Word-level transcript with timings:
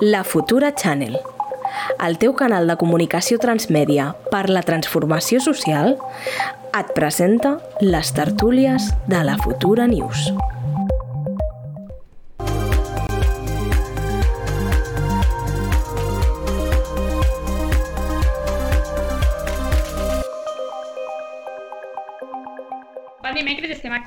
La 0.00 0.22
Futura 0.22 0.72
Channel, 0.76 1.18
el 2.06 2.18
teu 2.22 2.30
canal 2.38 2.68
de 2.70 2.76
comunicació 2.78 3.40
transmèdia 3.42 4.12
per 4.30 4.44
la 4.46 4.62
transformació 4.62 5.40
social, 5.42 5.96
et 6.78 6.92
presenta 6.94 7.56
les 7.82 8.12
tertúlies 8.14 8.92
de 9.10 9.24
la 9.26 9.34
Futura 9.42 9.88
News. 9.90 10.28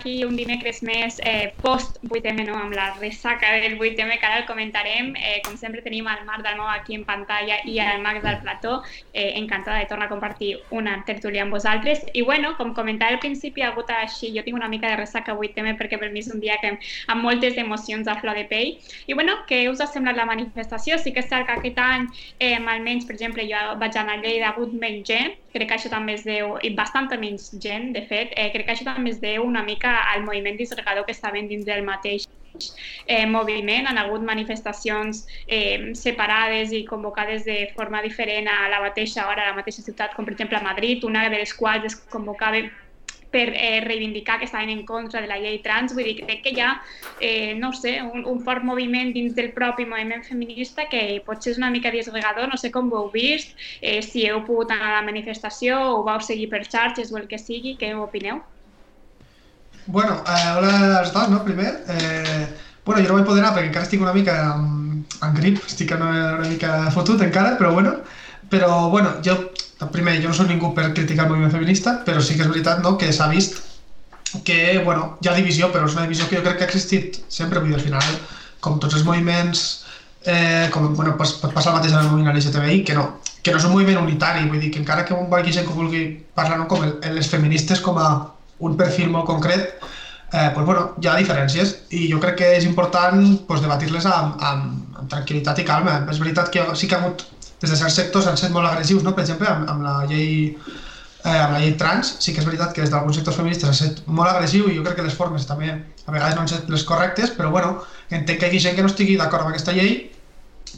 Aquí 0.01 0.23
un 0.25 0.35
dimecres 0.35 0.81
més 0.81 1.19
eh, 1.23 1.53
post 1.61 1.99
8M, 2.09 2.47
no? 2.47 2.55
amb 2.57 2.73
la 2.73 2.89
ressaca 2.97 3.51
del 3.61 3.77
8M, 3.77 4.17
que 4.17 4.25
ara 4.25 4.39
el 4.41 4.47
comentarem. 4.49 5.13
Eh, 5.15 5.41
com 5.45 5.53
sempre 5.57 5.83
tenim 5.85 6.07
el 6.09 6.23
Marc 6.25 6.41
Dalmau 6.41 6.71
aquí 6.73 6.97
en 6.97 7.05
pantalla 7.05 7.59
i 7.69 7.77
el 7.79 8.01
Max 8.01 8.23
del 8.25 8.39
Plató. 8.41 8.81
Eh, 9.13 9.37
encantada 9.37 9.77
de 9.77 9.85
tornar 9.85 10.07
a 10.07 10.09
compartir 10.09 10.55
una 10.71 11.03
tertúlia 11.05 11.43
amb 11.45 11.53
vosaltres. 11.53 12.01
I 12.13 12.23
bueno, 12.25 12.55
com 12.57 12.73
comentava 12.73 13.13
al 13.13 13.21
principi, 13.21 13.61
ha 13.61 13.69
hagut 13.69 13.93
així, 13.93 14.31
jo 14.33 14.41
tinc 14.43 14.57
una 14.57 14.71
mica 14.71 14.89
de 14.89 14.97
ressaca 14.97 15.37
8M 15.37 15.77
perquè 15.77 16.01
per 16.01 16.09
mi 16.09 16.25
és 16.25 16.31
un 16.33 16.41
dia 16.41 16.57
que 16.61 16.73
amb 17.07 17.21
moltes 17.21 17.57
emocions 17.61 18.09
a 18.09 18.17
flor 18.23 18.41
de 18.41 18.47
pell. 18.49 18.73
I 19.05 19.13
bueno, 19.13 19.37
què 19.45 19.67
us 19.69 19.85
ha 19.85 19.89
semblat 19.91 20.17
la 20.17 20.25
manifestació? 20.25 20.97
Sí 20.97 21.13
que 21.13 21.21
és 21.21 21.29
cert 21.29 21.45
que 21.45 21.59
aquest 21.59 21.77
any, 21.77 22.09
eh, 22.39 22.57
almenys, 22.57 23.05
per 23.05 23.13
exemple, 23.19 23.45
jo 23.45 23.77
vaig 23.77 24.01
anar 24.01 24.17
a 24.17 24.21
Lleida, 24.25 24.49
ha 24.49 24.55
hagut 24.55 24.73
menys 24.73 25.05
gent, 25.05 25.37
crec 25.51 25.67
que 25.67 25.75
això 25.75 25.89
també 25.91 26.15
es 26.15 26.23
deu, 26.23 26.55
i 26.63 26.71
bastanta 26.77 27.17
menys 27.19 27.49
gent, 27.61 27.91
de 27.93 28.05
fet, 28.07 28.31
eh, 28.39 28.49
crec 28.53 28.65
que 28.65 28.75
això 28.77 28.87
també 28.87 29.11
es 29.11 29.19
deu 29.19 29.43
una 29.43 29.63
mica 29.67 29.90
al 30.13 30.23
moviment 30.23 30.57
disgregador 30.57 31.05
que 31.05 31.15
estaven 31.17 31.47
dins 31.47 31.65
del 31.65 31.83
mateix 31.83 32.27
eh, 33.07 33.25
moviment. 33.25 33.87
Han 33.87 33.97
hagut 33.97 34.21
manifestacions 34.21 35.25
eh, 35.47 35.91
separades 35.95 36.71
i 36.73 36.85
convocades 36.85 37.45
de 37.45 37.71
forma 37.75 38.01
diferent 38.01 38.47
a 38.51 38.69
la 38.69 38.81
mateixa 38.81 39.27
hora, 39.27 39.45
a 39.45 39.51
la 39.51 39.59
mateixa 39.61 39.83
ciutat, 39.85 40.15
com 40.15 40.27
per 40.27 40.35
exemple 40.35 40.57
a 40.57 40.63
Madrid, 40.63 41.03
una 41.03 41.27
de 41.29 41.43
les 41.43 41.53
quals 41.53 41.91
es 41.91 41.99
convocava 42.11 42.63
per 43.31 43.53
eh, 43.55 43.79
reivindicar 43.81 44.39
que 44.39 44.45
estaven 44.45 44.69
en 44.69 44.85
contra 44.85 45.21
de 45.21 45.27
la 45.27 45.39
llei 45.39 45.61
trans. 45.63 45.95
Vull 45.95 46.03
dir, 46.03 46.17
crec 46.19 46.43
que 46.43 46.51
hi 46.51 46.59
ha, 46.61 46.73
eh, 47.19 47.55
no 47.55 47.71
sé, 47.73 47.95
un, 48.03 48.25
un 48.27 48.41
fort 48.43 48.65
moviment 48.67 49.13
dins 49.15 49.33
del 49.37 49.53
propi 49.55 49.87
moviment 49.87 50.25
feminista 50.27 50.89
que 50.91 51.21
potser 51.25 51.55
és 51.55 51.61
una 51.61 51.71
mica 51.71 51.93
disgregador, 51.95 52.51
no 52.51 52.59
sé 52.59 52.73
com 52.75 52.91
ho 52.91 53.05
heu 53.05 53.11
vist, 53.15 53.55
eh, 53.79 54.01
si 54.03 54.27
heu 54.27 54.43
pogut 54.47 54.75
anar 54.75 54.91
a 54.91 54.97
la 54.99 55.05
manifestació 55.07 55.79
o 55.95 56.01
vau 56.03 56.19
seguir 56.19 56.51
per 56.51 56.65
xarxes 56.67 57.15
o 57.15 57.21
el 57.21 57.29
que 57.31 57.39
sigui, 57.39 57.77
què 57.79 57.95
opineu? 57.95 58.43
Bueno, 59.87 60.23
eh, 60.27 60.51
hola 60.57 60.99
als 60.99 61.11
dos, 61.13 61.29
no? 61.29 61.43
Primer, 61.43 61.83
eh, 61.87 62.47
bueno, 62.85 63.01
jo 63.01 63.09
no 63.09 63.15
vaig 63.15 63.25
poder 63.25 63.41
anar 63.43 63.55
perquè 63.55 63.69
encara 63.71 63.87
estic 63.87 64.01
una 64.01 64.13
mica 64.13 64.35
en, 64.53 65.01
en 65.25 65.33
grip, 65.33 65.57
estic 65.65 65.93
una, 65.95 66.11
una 66.37 66.47
mica 66.47 66.91
fotut 66.93 67.21
encara, 67.25 67.55
però 67.57 67.73
bueno, 67.73 67.95
però 68.49 68.89
bueno, 68.89 69.15
jo 69.25 69.35
primer, 69.91 70.19
jo 70.21 70.29
no 70.29 70.37
soc 70.37 70.51
ningú 70.51 70.73
per 70.77 70.91
criticar 70.93 71.25
el 71.25 71.31
moviment 71.33 71.53
feminista, 71.53 71.95
però 72.05 72.21
sí 72.21 72.37
que 72.37 72.45
és 72.45 72.51
veritat 72.51 72.83
no, 72.85 72.93
que 72.97 73.09
s'ha 73.13 73.29
vist 73.31 73.57
que, 74.45 74.81
bueno, 74.85 75.17
hi 75.21 75.29
ha 75.31 75.35
divisió, 75.35 75.71
però 75.73 75.89
és 75.89 75.97
una 75.97 76.05
divisió 76.05 76.29
que 76.29 76.37
jo 76.37 76.43
crec 76.45 76.59
que 76.59 76.67
ha 76.67 76.69
existit 76.69 77.17
sempre, 77.27 77.59
vull 77.59 77.73
dir, 77.73 77.79
al 77.79 77.85
final, 77.85 78.19
com 78.61 78.77
tots 78.79 78.99
els 78.99 79.07
moviments, 79.07 79.63
eh, 80.23 80.69
com, 80.71 80.93
bueno, 80.93 81.17
pot, 81.17 81.39
pot 81.41 81.57
passar 81.57 81.73
el 81.73 81.79
mateix 81.79 81.95
en 81.95 82.05
el 82.05 82.11
moviment 82.13 82.37
LGTBI, 82.37 82.83
que 82.85 82.93
no, 82.95 83.07
que 83.41 83.51
no 83.51 83.57
és 83.57 83.65
un 83.65 83.73
moviment 83.73 84.03
unitari, 84.05 84.45
vull 84.47 84.61
dir, 84.61 84.69
que 84.71 84.79
encara 84.79 85.07
que 85.07 85.17
hi 85.17 85.41
hagi 85.41 85.57
gent 85.57 85.67
que 85.67 85.75
vulgui 85.75 86.05
parlar 86.37 86.61
no, 86.61 86.69
com 86.69 86.85
el, 86.85 86.99
les 87.17 87.27
feministes 87.33 87.81
com 87.81 87.97
a 87.97 88.11
un 88.67 88.77
perfil 88.79 89.09
molt 89.13 89.27
concret, 89.29 89.81
eh, 90.31 90.49
pues, 90.53 90.65
bueno, 90.65 90.91
hi 91.01 91.09
ha 91.09 91.17
diferències 91.19 91.75
i 91.97 92.07
jo 92.11 92.21
crec 92.23 92.39
que 92.41 92.53
és 92.57 92.67
important 92.67 93.21
pues, 93.47 93.61
debatir-les 93.63 94.07
amb, 94.09 94.37
amb, 94.51 94.95
amb 95.01 95.11
tranquil·litat 95.11 95.59
i 95.61 95.67
calma. 95.67 95.99
És 96.11 96.21
veritat 96.23 96.53
que 96.53 96.65
sí 96.75 96.87
que 96.87 96.97
ha 96.97 97.03
hagut 97.03 97.25
des 97.61 97.69
de 97.69 97.77
certs 97.77 97.99
sectors 97.99 98.27
han 98.27 98.39
estat 98.39 98.53
molt 98.53 98.69
agressius, 98.69 99.03
no? 99.05 99.13
per 99.17 99.25
exemple, 99.25 99.49
amb, 99.49 99.67
amb 99.69 99.85
la 99.85 99.97
llei 100.09 100.31
eh, 101.23 101.37
amb 101.37 101.53
la 101.53 101.59
llei 101.59 101.75
trans, 101.77 102.15
sí 102.23 102.33
que 102.33 102.41
és 102.41 102.47
veritat 102.47 102.73
que 102.73 102.81
des 102.81 102.93
d'alguns 102.93 103.19
sectors 103.19 103.37
feministes 103.37 103.69
ha 103.69 103.75
estat 103.75 104.07
molt 104.07 104.31
agressiu 104.31 104.69
i 104.69 104.77
jo 104.77 104.85
crec 104.85 104.97
que 104.97 105.05
les 105.05 105.17
formes 105.17 105.45
també 105.49 105.69
a 105.71 106.15
vegades 106.15 106.35
no 106.35 106.41
han 106.41 106.49
estat 106.49 106.71
les 106.73 106.85
correctes, 106.87 107.35
però 107.37 107.51
bueno, 107.53 107.75
entenc 108.09 108.39
que 108.39 108.47
hi 108.47 108.49
hagi 108.49 108.63
gent 108.65 108.79
que 108.79 108.85
no 108.85 108.89
estigui 108.89 109.19
d'acord 109.19 109.45
amb 109.45 109.53
aquesta 109.53 109.75
llei, 109.77 109.93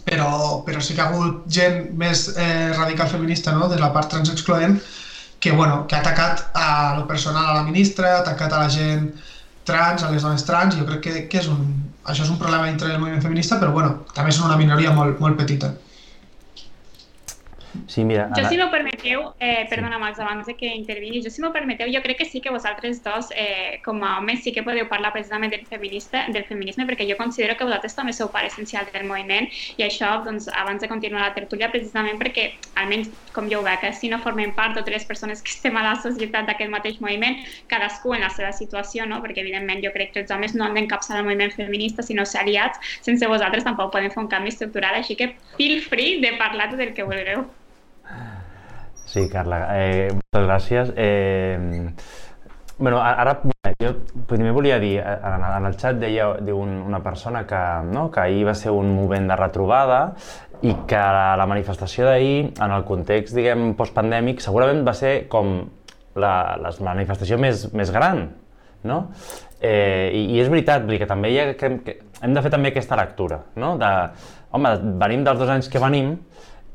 però, 0.04 0.64
però 0.66 0.82
sí 0.82 0.98
que 0.98 1.04
ha 1.06 1.12
hagut 1.12 1.46
gent 1.48 1.94
més 2.00 2.26
eh, 2.36 2.74
radical 2.76 3.12
feminista 3.12 3.54
no? 3.56 3.70
de 3.72 3.80
la 3.80 3.94
part 3.96 4.12
transexcloent 4.12 4.80
que, 5.44 5.52
bueno, 5.52 5.86
que 5.88 5.96
ha 5.96 6.00
atacat 6.00 6.52
a 6.54 6.96
lo 6.96 7.06
personal 7.06 7.46
a 7.46 7.54
la 7.54 7.64
ministra, 7.64 8.16
ha 8.16 8.20
atacat 8.22 8.54
a 8.54 8.60
la 8.62 8.70
gent 8.72 9.10
trans, 9.68 10.04
a 10.04 10.12
les 10.12 10.24
dones 10.24 10.46
trans, 10.48 10.78
jo 10.80 10.86
crec 10.88 11.02
que, 11.04 11.24
que 11.28 11.42
és 11.42 11.50
un, 11.52 11.66
això 12.08 12.24
és 12.24 12.30
un 12.32 12.38
problema 12.40 12.70
dintre 12.70 12.88
del 12.88 13.02
moviment 13.02 13.20
feminista, 13.26 13.58
però 13.60 13.74
bueno, 13.76 14.06
també 14.16 14.32
són 14.32 14.48
una 14.48 14.56
minoria 14.56 14.94
molt, 14.96 15.20
molt 15.20 15.36
petita. 15.36 15.74
Sí, 17.88 18.04
mira... 18.04 18.30
Jo, 18.38 18.46
si 18.50 18.58
m'ho 18.58 18.70
permeteu, 18.70 19.34
eh, 19.40 19.66
perdona, 19.70 19.98
Max, 19.98 20.20
abans 20.20 20.48
que 20.58 20.70
intervingui, 20.76 21.24
jo, 21.26 21.32
si 21.34 21.42
m'ho 21.42 21.50
permeteu, 21.54 21.90
jo 21.90 22.02
crec 22.04 22.20
que 22.22 22.26
sí 22.26 22.42
que 22.42 22.52
vosaltres 22.54 23.02
dos, 23.04 23.32
eh, 23.36 23.82
com 23.86 24.04
a 24.04 24.20
homes, 24.20 24.44
sí 24.44 24.54
que 24.54 24.64
podeu 24.64 24.86
parlar 24.90 25.12
precisament 25.14 25.52
del, 25.52 25.66
feminista, 25.66 26.26
del 26.30 26.46
feminisme, 26.46 26.86
perquè 26.86 27.08
jo 27.10 27.18
considero 27.18 27.58
que 27.58 27.66
vosaltres 27.66 27.96
també 27.98 28.14
sou 28.14 28.30
part 28.34 28.46
essencial 28.52 28.86
del 28.94 29.08
moviment, 29.10 29.50
i 29.78 29.86
això, 29.88 30.12
doncs, 30.26 30.50
abans 30.54 30.86
de 30.86 30.90
continuar 30.92 31.24
la 31.26 31.34
tertúlia, 31.34 31.72
precisament 31.74 32.22
perquè, 32.22 32.52
almenys 32.78 33.10
com 33.34 33.50
jo 33.50 33.64
ho 33.64 33.66
veig, 33.66 33.82
eh, 33.90 33.94
si 33.98 34.12
no 34.12 34.22
formem 34.22 34.54
part 34.54 34.78
totes 34.78 34.94
les 34.94 35.10
persones 35.10 35.42
que 35.42 35.50
estem 35.50 35.78
a 35.78 35.88
la 35.88 35.96
societat 35.98 36.46
d'aquest 36.50 36.70
mateix 36.70 37.02
moviment, 37.02 37.42
cadascú 37.74 38.14
en 38.14 38.22
la 38.22 38.30
seva 38.30 38.54
situació, 38.54 39.08
no? 39.10 39.22
perquè, 39.26 39.42
evidentment, 39.42 39.82
jo 39.82 39.92
crec 39.98 40.14
que 40.14 40.24
els 40.24 40.32
homes 40.32 40.54
no 40.54 40.68
han 40.68 40.78
d'encapçar 40.78 41.18
el 41.18 41.26
moviment 41.26 41.52
feminista, 41.58 42.06
sinó 42.06 42.26
ser 42.30 42.46
aliats, 42.46 42.80
sense 43.02 43.28
vosaltres 43.28 43.66
tampoc 43.66 43.92
podem 43.92 44.14
fer 44.14 44.22
un 44.22 44.30
canvi 44.30 44.54
estructural, 44.54 45.02
així 45.02 45.18
que 45.18 45.34
feel 45.58 45.82
free 45.82 46.22
de 46.22 46.36
parlar 46.38 46.70
tot 46.70 46.86
el 46.86 46.94
que 46.94 47.10
vulgueu. 47.10 47.50
Sí, 49.06 49.28
Carla, 49.30 49.68
eh, 49.78 50.10
moltes 50.10 50.46
gràcies. 50.48 50.94
Eh, 50.98 51.94
bueno, 52.80 53.02
ara 53.02 53.36
jo 53.80 53.92
primer 54.28 54.52
volia 54.56 54.80
dir, 54.80 54.98
en, 55.00 55.44
en 55.46 55.68
el 55.68 55.76
xat 55.80 56.00
deia 56.02 56.32
diu 56.42 56.58
un, 56.64 56.72
una 56.88 57.02
persona 57.04 57.44
que, 57.48 57.62
no, 57.92 58.08
que 58.12 58.24
ahir 58.24 58.48
va 58.48 58.56
ser 58.58 58.74
un 58.74 58.94
moment 58.96 59.28
de 59.30 59.38
retrobada 59.40 60.02
i 60.64 60.74
que 60.88 61.00
la, 61.00 61.34
la 61.40 61.48
manifestació 61.50 62.08
d'ahir, 62.08 62.54
en 62.58 62.74
el 62.76 62.86
context, 62.88 63.36
diguem, 63.36 63.74
postpandèmic, 63.80 64.42
segurament 64.44 64.84
va 64.88 64.96
ser 64.98 65.14
com 65.32 65.58
la, 66.16 66.34
la 66.60 66.74
manifestació 66.86 67.38
més, 67.42 67.68
més 67.76 67.92
gran, 67.94 68.26
no? 68.88 69.00
Eh, 69.60 70.12
i, 70.16 70.24
I 70.36 70.42
és 70.44 70.52
veritat, 70.52 70.88
que 70.88 71.10
també 71.10 71.32
hi 71.32 71.40
ha, 71.40 71.50
que, 71.60 71.70
que 71.84 71.98
hem 72.24 72.36
de 72.36 72.44
fer 72.44 72.52
també 72.54 72.72
aquesta 72.72 73.00
lectura, 73.00 73.44
no? 73.60 73.76
De, 73.80 73.92
home, 74.56 74.74
venim 75.02 75.24
dels 75.28 75.40
dos 75.40 75.52
anys 75.52 75.70
que 75.72 75.82
venim, 75.84 76.16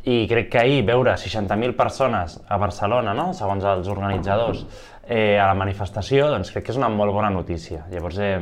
i 0.04 0.26
crec 0.30 0.50
que 0.52 0.60
ahir 0.60 0.84
veure 0.86 1.16
60.000 1.18 1.74
persones 1.76 2.38
a 2.48 2.58
Barcelona, 2.60 3.14
no? 3.14 3.32
segons 3.34 3.64
els 3.64 3.88
organitzadors, 3.90 4.62
eh, 5.08 5.38
a 5.40 5.48
la 5.48 5.56
manifestació, 5.58 6.28
doncs 6.32 6.52
crec 6.54 6.68
que 6.68 6.74
és 6.74 6.78
una 6.80 6.90
molt 6.92 7.12
bona 7.12 7.30
notícia. 7.34 7.84
Llavors, 7.90 8.20
eh, 8.22 8.38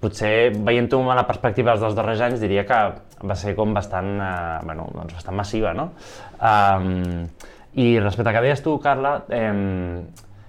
potser 0.00 0.52
veient-ho 0.56 1.00
amb 1.00 1.14
la 1.16 1.26
perspectiva 1.28 1.76
dels 1.80 1.96
darrers 1.96 2.24
anys, 2.26 2.42
diria 2.42 2.66
que 2.68 2.80
va 3.24 3.36
ser 3.38 3.54
com 3.56 3.74
bastant, 3.74 4.10
eh, 4.20 4.58
bueno, 4.64 4.88
doncs 4.94 5.14
bastant 5.16 5.36
massiva, 5.36 5.72
no? 5.74 5.92
Um, 6.40 7.26
I 7.74 7.98
respecte 7.98 8.30
a 8.30 8.34
que 8.36 8.44
deies 8.44 8.62
tu, 8.62 8.76
Carla, 8.80 9.16
eh, 9.28 10.02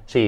sí, 0.06 0.26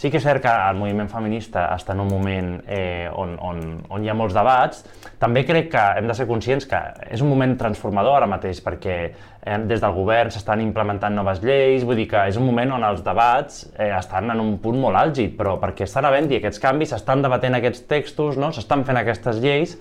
Sí 0.00 0.08
que 0.08 0.16
és 0.16 0.24
cert 0.24 0.40
que 0.40 0.48
el 0.48 0.78
moviment 0.80 1.10
feminista 1.12 1.66
està 1.74 1.92
en 1.92 2.00
un 2.00 2.08
moment 2.08 2.46
eh, 2.72 3.10
on, 3.20 3.34
on, 3.44 3.58
on 3.92 4.00
hi 4.04 4.08
ha 4.08 4.14
molts 4.16 4.32
debats. 4.32 4.78
També 5.20 5.42
crec 5.44 5.68
que 5.74 5.82
hem 6.00 6.08
de 6.08 6.16
ser 6.16 6.24
conscients 6.24 6.64
que 6.70 6.78
és 7.12 7.20
un 7.20 7.28
moment 7.28 7.52
transformador 7.60 8.16
ara 8.16 8.28
mateix 8.30 8.62
perquè 8.64 8.94
eh, 9.10 9.58
des 9.68 9.82
del 9.82 9.92
govern 9.92 10.32
s'estan 10.32 10.62
implementant 10.64 11.12
noves 11.12 11.44
lleis, 11.44 11.84
vull 11.84 12.00
dir 12.00 12.08
que 12.14 12.24
és 12.32 12.40
un 12.40 12.48
moment 12.48 12.72
on 12.78 12.88
els 12.88 13.04
debats 13.04 13.66
eh, 13.74 13.90
estan 13.98 14.32
en 14.32 14.40
un 14.40 14.56
punt 14.64 14.80
molt 14.80 15.02
àlgid, 15.02 15.36
però 15.36 15.58
perquè 15.60 15.84
estan 15.84 16.08
havent-hi 16.08 16.40
aquests 16.40 16.64
canvis, 16.64 16.94
s'estan 16.94 17.20
debatent 17.28 17.60
aquests 17.60 17.84
textos, 17.92 18.40
no? 18.40 18.54
s'estan 18.56 18.88
fent 18.88 19.04
aquestes 19.04 19.44
lleis, 19.44 19.76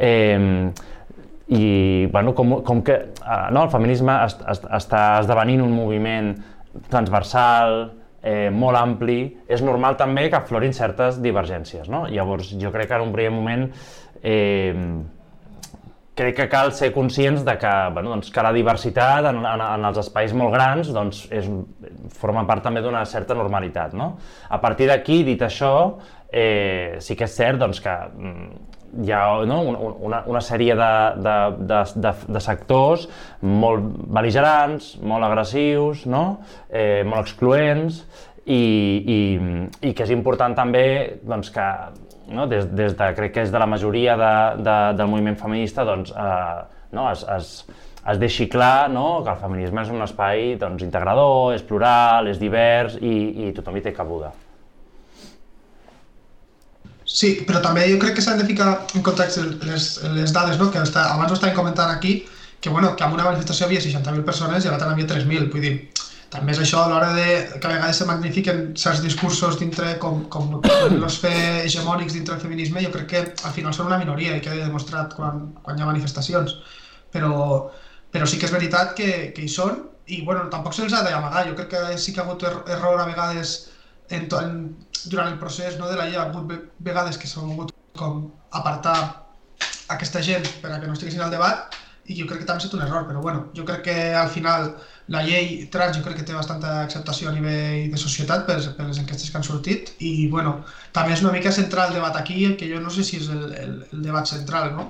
eh, 0.00 0.72
i 1.52 1.64
bueno, 2.08 2.32
com, 2.32 2.62
com 2.64 2.80
que 2.80 2.96
eh, 2.96 3.46
no, 3.52 3.68
el 3.68 3.76
feminisme 3.76 4.22
est, 4.24 4.40
est, 4.56 4.68
està 4.80 5.06
esdevenint 5.20 5.68
un 5.68 5.76
moviment 5.84 6.32
transversal, 6.88 7.90
eh, 8.22 8.50
molt 8.52 8.78
ampli, 8.78 9.22
és 9.48 9.62
normal 9.64 9.96
també 10.00 10.28
que 10.28 10.38
aflorin 10.38 10.74
certes 10.76 11.20
divergències. 11.22 11.88
No? 11.92 12.06
Llavors, 12.10 12.52
jo 12.60 12.72
crec 12.74 12.90
que 12.90 13.00
en 13.00 13.08
un 13.08 13.14
primer 13.16 13.32
moment 13.34 13.66
eh, 14.22 14.74
crec 16.20 16.36
que 16.36 16.48
cal 16.52 16.72
ser 16.76 16.90
conscients 16.92 17.44
de 17.46 17.56
que, 17.58 17.74
bueno, 17.94 18.12
doncs, 18.12 18.30
que 18.34 18.44
la 18.44 18.52
diversitat 18.52 19.30
en, 19.30 19.40
en, 19.40 19.64
en 19.64 19.88
els 19.88 20.00
espais 20.02 20.34
molt 20.36 20.52
grans 20.54 20.90
doncs, 20.92 21.24
és, 21.32 21.48
forma 22.20 22.44
part 22.48 22.64
també 22.66 22.82
d'una 22.84 23.04
certa 23.08 23.36
normalitat. 23.38 23.96
No? 23.96 24.12
A 24.48 24.60
partir 24.60 24.90
d'aquí, 24.90 25.22
dit 25.24 25.40
això, 25.46 25.72
eh, 26.28 26.98
sí 27.00 27.16
que 27.16 27.24
és 27.28 27.38
cert 27.40 27.62
doncs, 27.62 27.80
que 27.80 27.96
mm, 28.10 28.66
hi 29.04 29.12
ha 29.14 29.22
no, 29.46 29.60
una, 30.06 30.22
una 30.26 30.40
sèrie 30.42 30.74
de, 30.78 30.90
de, 31.22 31.36
de, 31.70 31.80
de, 32.06 32.12
de 32.36 32.42
sectors 32.42 33.06
molt 33.42 33.86
beligerants, 34.10 34.96
molt 35.06 35.26
agressius, 35.28 36.06
no? 36.10 36.24
eh, 36.68 37.02
molt 37.06 37.28
excloents, 37.28 38.02
i, 38.50 38.56
i, 38.56 39.18
i 39.86 39.92
que 39.94 40.06
és 40.06 40.14
important 40.14 40.56
també 40.58 40.84
doncs, 41.22 41.52
que 41.54 41.66
no, 42.34 42.46
des, 42.50 42.66
des 42.74 42.96
de, 42.96 43.12
crec 43.16 43.36
que 43.36 43.46
és 43.46 43.52
de 43.52 43.62
la 43.62 43.68
majoria 43.70 44.16
de, 44.18 44.34
de, 44.64 44.76
del 44.98 45.10
moviment 45.12 45.38
feminista, 45.38 45.86
doncs, 45.86 46.10
eh, 46.10 46.84
no, 46.96 47.06
es, 47.12 47.24
es, 47.36 47.54
es 48.10 48.20
deixi 48.22 48.48
clar 48.50 48.90
no, 48.90 49.22
que 49.24 49.34
el 49.34 49.42
feminisme 49.42 49.84
és 49.84 49.94
un 49.94 50.02
espai 50.06 50.54
doncs, 50.60 50.84
integrador, 50.86 51.54
és 51.54 51.66
plural, 51.66 52.30
és 52.30 52.40
divers 52.42 52.98
i, 53.00 53.16
i 53.46 53.52
tothom 53.56 53.78
hi 53.78 53.84
té 53.86 53.94
cabuda. 53.96 54.32
Sí, 57.10 57.30
però 57.46 57.58
també 57.62 57.88
jo 57.90 57.98
crec 58.02 58.14
que 58.16 58.22
s'han 58.22 58.38
de 58.38 58.46
ficar 58.46 58.68
en 58.94 59.02
context 59.06 59.40
les, 59.66 59.86
les 60.14 60.34
dades, 60.34 60.60
no? 60.60 60.68
que 60.70 60.78
està, 60.78 61.08
abans 61.14 61.32
ho 61.32 61.38
estàvem 61.38 61.56
comentant 61.56 61.90
aquí, 61.90 62.20
que, 62.60 62.70
bueno, 62.70 62.94
que 62.94 63.02
en 63.02 63.16
una 63.16 63.26
manifestació 63.26 63.66
havia 63.66 63.82
60.000 63.82 64.22
persones 64.28 64.64
i 64.64 64.68
a 64.68 64.74
l'altra 64.74 64.92
n'hi 64.92 65.00
havia 65.00 65.08
3.000, 65.16 65.48
vull 65.50 65.64
dir, 65.64 65.72
també 66.30 66.54
és 66.54 66.60
això 66.62 66.84
a 66.84 66.90
l'hora 66.92 67.08
de 67.16 67.26
que 67.56 67.66
a 67.66 67.72
vegades 67.72 67.98
se 67.98 68.06
magnifiquen 68.06 68.60
certs 68.78 69.02
discursos 69.02 69.58
dintre, 69.58 69.96
com, 69.98 70.22
com 70.30 70.60
els 70.86 71.18
fer 71.18 71.64
hegemònics 71.64 72.14
dintre 72.14 72.36
del 72.36 72.44
feminisme, 72.44 72.84
jo 72.84 72.92
crec 72.94 73.08
que 73.10 73.22
al 73.26 73.56
final 73.56 73.74
són 73.74 73.90
una 73.90 73.98
minoria 73.98 74.36
i 74.36 74.44
queda 74.44 74.68
demostrat 74.68 75.16
quan, 75.18 75.48
quan 75.64 75.78
hi 75.78 75.82
ha 75.82 75.90
manifestacions. 75.90 76.60
Però, 77.10 77.32
però 78.14 78.28
sí 78.30 78.38
que 78.38 78.46
és 78.46 78.54
veritat 78.54 78.94
que, 78.94 79.10
que 79.34 79.42
hi 79.42 79.50
són 79.50 79.82
i 80.06 80.22
bueno, 80.22 80.46
tampoc 80.52 80.76
se'ls 80.76 80.94
ha 80.94 81.02
d'amagar. 81.02 81.48
Jo 81.48 81.58
crec 81.58 81.72
que 81.74 81.98
sí 81.98 82.14
que 82.14 82.22
ha 82.22 82.28
hagut 82.28 82.46
er 82.46 82.54
error 82.76 83.02
a 83.02 83.08
vegades 83.10 83.69
en, 84.10 84.28
en, 84.42 84.54
durant 85.06 85.30
el 85.30 85.38
procés 85.38 85.78
no, 85.78 85.88
de 85.88 85.96
la 85.96 86.08
llei, 86.08 86.18
ha 86.18 86.28
hagut 86.28 86.52
vegades 86.78 87.18
que 87.18 87.30
s'ha 87.30 87.42
volgut 87.44 87.72
com 87.98 88.26
apartar 88.50 88.96
aquesta 89.90 90.22
gent 90.22 90.46
per 90.62 90.72
a 90.72 90.80
que 90.80 90.88
no 90.88 90.96
estiguessin 90.96 91.22
al 91.24 91.32
debat 91.34 91.78
i 92.10 92.16
jo 92.18 92.26
crec 92.26 92.42
que 92.42 92.46
també 92.46 92.58
ha 92.58 92.64
estat 92.64 92.74
un 92.78 92.82
error, 92.82 93.04
però 93.06 93.20
bueno, 93.22 93.44
jo 93.54 93.64
crec 93.66 93.84
que 93.86 93.96
al 94.18 94.30
final 94.34 94.72
la 95.14 95.22
llei 95.26 95.66
trans 95.74 95.96
jo 95.98 96.02
crec 96.04 96.20
que 96.20 96.26
té 96.26 96.34
bastanta 96.34 96.80
acceptació 96.82 97.30
a 97.30 97.34
nivell 97.34 97.90
de 97.92 98.00
societat 98.02 98.46
per, 98.48 98.56
per 98.76 98.86
les 98.88 98.98
enquestes 99.02 99.30
que 99.30 99.38
han 99.38 99.46
sortit 99.46 99.92
i 100.06 100.26
bueno, 100.32 100.56
també 100.96 101.14
és 101.14 101.22
una 101.22 101.34
mica 101.36 101.52
central 101.54 101.90
el 101.90 102.00
debat 102.00 102.18
aquí, 102.18 102.42
que 102.58 102.70
jo 102.72 102.80
no 102.82 102.90
sé 102.94 103.06
si 103.06 103.20
és 103.20 103.30
el, 103.30 103.46
el, 103.62 103.76
el 103.92 104.02
debat 104.06 104.26
central, 104.30 104.72
no? 104.78 104.88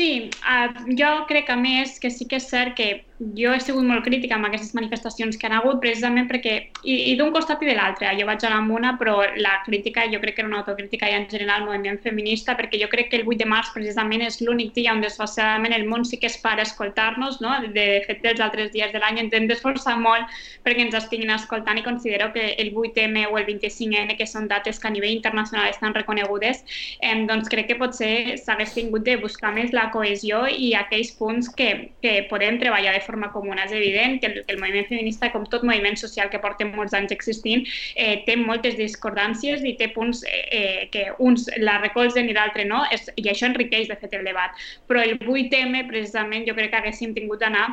Sí, 0.00 0.30
uh, 0.48 0.70
jo 0.96 1.12
crec 1.28 1.52
a 1.52 1.58
més 1.60 1.98
que 2.00 2.12
sí 2.12 2.24
que 2.28 2.40
és 2.40 2.48
cert 2.48 2.76
que 2.78 2.90
jo 3.20 3.52
he 3.52 3.60
sigut 3.60 3.84
molt 3.84 4.00
crítica 4.06 4.38
amb 4.38 4.48
aquestes 4.48 4.72
manifestacions 4.72 5.36
que 5.36 5.44
han 5.46 5.52
hagut 5.58 5.80
precisament 5.82 6.28
perquè, 6.30 6.54
i, 6.88 6.94
i 7.10 7.16
d'un 7.18 7.32
costat 7.34 7.60
i 7.60 7.68
de 7.68 7.74
l'altre, 7.76 8.08
jo 8.16 8.24
vaig 8.24 8.44
anar 8.48 8.62
amb 8.62 8.72
una, 8.72 8.94
però 8.96 9.18
la 9.36 9.58
crítica 9.66 10.06
jo 10.08 10.22
crec 10.22 10.38
que 10.38 10.42
era 10.42 10.48
una 10.48 10.62
autocrítica 10.62 11.10
i 11.10 11.16
en 11.18 11.26
general 11.28 11.60
al 11.60 11.66
moviment 11.68 12.00
feminista, 12.00 12.56
perquè 12.56 12.80
jo 12.80 12.88
crec 12.88 13.10
que 13.10 13.20
el 13.20 13.28
8 13.28 13.42
de 13.42 13.48
març 13.50 13.72
precisament 13.74 14.24
és 14.24 14.40
l'únic 14.40 14.72
dia 14.72 14.94
on 14.94 15.04
desgraciadament 15.04 15.76
el 15.76 15.84
món 15.90 16.06
sí 16.08 16.16
que 16.16 16.30
es 16.30 16.38
para 16.40 16.64
escoltar-nos, 16.64 17.42
no? 17.44 17.52
de, 17.74 17.84
fet 18.06 18.24
els 18.24 18.40
altres 18.40 18.72
dies 18.72 18.92
de 18.94 19.02
l'any 19.04 19.20
ens 19.26 19.36
hem 19.36 19.50
d'esforçar 19.50 19.98
molt 20.00 20.40
perquè 20.64 20.86
ens 20.86 20.96
estiguin 20.96 21.34
escoltant 21.36 21.76
i 21.76 21.84
considero 21.84 22.30
que 22.32 22.54
el 22.56 22.72
8M 22.72 23.26
o 23.28 23.36
el 23.36 23.44
25N, 23.50 24.16
que 24.16 24.26
són 24.26 24.48
dates 24.48 24.80
que 24.80 24.88
a 24.88 24.94
nivell 24.96 25.12
internacional 25.18 25.68
estan 25.68 25.92
reconegudes, 25.92 26.64
eh, 27.04 27.12
doncs 27.28 27.52
crec 27.52 27.68
que 27.68 27.78
potser 27.84 28.40
s'hagués 28.40 28.72
tingut 28.78 29.04
de 29.04 29.20
buscar 29.20 29.52
més 29.52 29.76
la 29.76 29.90
cohesió 29.92 30.46
i 30.48 30.72
aquells 30.78 31.12
punts 31.20 31.52
que, 31.52 31.92
que 32.00 32.16
podem 32.32 32.56
treballar 32.56 32.96
de 32.96 33.04
forma 33.04 33.09
comuna. 33.34 33.64
És 33.64 33.72
evident 33.72 34.20
que 34.20 34.26
el, 34.30 34.38
que 34.44 34.54
el 34.54 34.60
moviment 34.60 34.88
feminista, 34.88 35.30
com 35.32 35.46
tot 35.50 35.64
moviment 35.66 35.98
social 36.00 36.30
que 36.30 36.40
porta 36.42 36.66
molts 36.68 36.94
anys 36.96 37.12
existint, 37.16 37.66
eh, 37.96 38.22
té 38.26 38.36
moltes 38.36 38.78
discordàncies 38.78 39.64
i 39.66 39.76
té 39.80 39.90
punts 39.94 40.24
eh, 40.24 40.46
eh 40.60 40.88
que 40.90 41.06
uns 41.18 41.48
la 41.58 41.78
recolzen 41.80 42.28
i 42.28 42.34
l'altre 42.36 42.64
no, 42.64 42.84
és, 42.90 43.10
i 43.16 43.28
això 43.30 43.46
enriqueix 43.50 43.88
de 43.88 43.98
fet 44.00 44.14
el 44.14 44.24
debat. 44.24 44.50
Però 44.86 45.02
el 45.02 45.18
8M, 45.18 45.86
precisament, 45.88 46.46
jo 46.48 46.54
crec 46.54 46.70
que 46.70 46.82
haguéssim 46.82 47.14
tingut 47.14 47.40
d'anar 47.40 47.68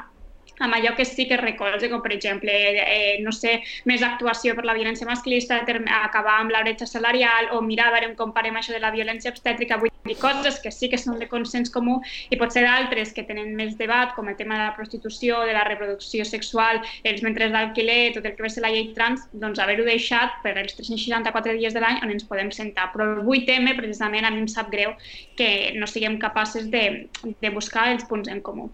amb 0.59 0.73
allò 0.73 0.95
que 0.95 1.05
sí 1.05 1.27
que 1.27 1.37
recolze, 1.37 1.89
com 1.89 2.01
per 2.01 2.13
exemple, 2.15 2.51
eh, 2.53 3.19
no 3.21 3.31
sé, 3.31 3.59
més 3.85 4.03
actuació 4.05 4.55
per 4.55 4.65
la 4.65 4.75
violència 4.77 5.07
masclista, 5.07 5.61
acabar 5.61 6.39
amb 6.41 6.51
la 6.51 6.63
bretxa 6.63 6.87
salarial 6.89 7.51
o 7.53 7.61
mirar 7.61 7.89
a 7.89 7.95
veure 7.97 8.13
com 8.15 8.27
comparem 8.27 8.57
això 8.57 8.73
de 8.73 8.81
la 8.83 8.91
violència 8.91 9.31
obstètrica, 9.31 9.77
vull 9.81 9.91
dir 10.05 10.17
coses 10.21 10.59
que 10.63 10.71
sí 10.71 10.89
que 10.89 10.99
són 10.99 11.19
de 11.19 11.27
consens 11.29 11.71
comú 11.73 11.97
i 12.29 12.39
potser 12.39 12.63
d'altres 12.65 13.13
que 13.15 13.25
tenen 13.27 13.53
més 13.55 13.75
debat, 13.79 14.13
com 14.15 14.29
el 14.29 14.37
tema 14.39 14.57
de 14.57 14.63
la 14.65 14.75
prostitució, 14.75 15.41
de 15.47 15.53
la 15.55 15.65
reproducció 15.67 16.25
sexual, 16.25 16.81
els 17.03 17.23
mentres 17.25 17.53
d'alquiler, 17.53 18.13
tot 18.15 18.25
el 18.25 18.35
que 18.35 18.45
va 18.45 18.51
ser 18.53 18.65
la 18.65 18.71
llei 18.73 18.91
trans, 18.97 19.27
doncs 19.33 19.61
haver-ho 19.63 19.85
deixat 19.87 20.41
per 20.43 20.57
els 20.57 20.75
364 20.79 21.57
dies 21.59 21.75
de 21.75 21.83
l'any 21.83 22.01
on 22.03 22.13
ens 22.15 22.27
podem 22.27 22.51
sentar. 22.55 22.91
Però 22.93 23.07
el 23.07 23.23
8M, 23.25 23.75
precisament, 23.79 24.27
a 24.27 24.33
mi 24.33 24.43
em 24.43 24.51
sap 24.51 24.71
greu 24.73 24.95
que 25.39 25.73
no 25.77 25.87
siguem 25.89 26.19
capaces 26.21 26.69
de, 26.73 27.07
de 27.23 27.53
buscar 27.53 27.91
els 27.93 28.05
punts 28.09 28.29
en 28.31 28.43
comú. 28.43 28.69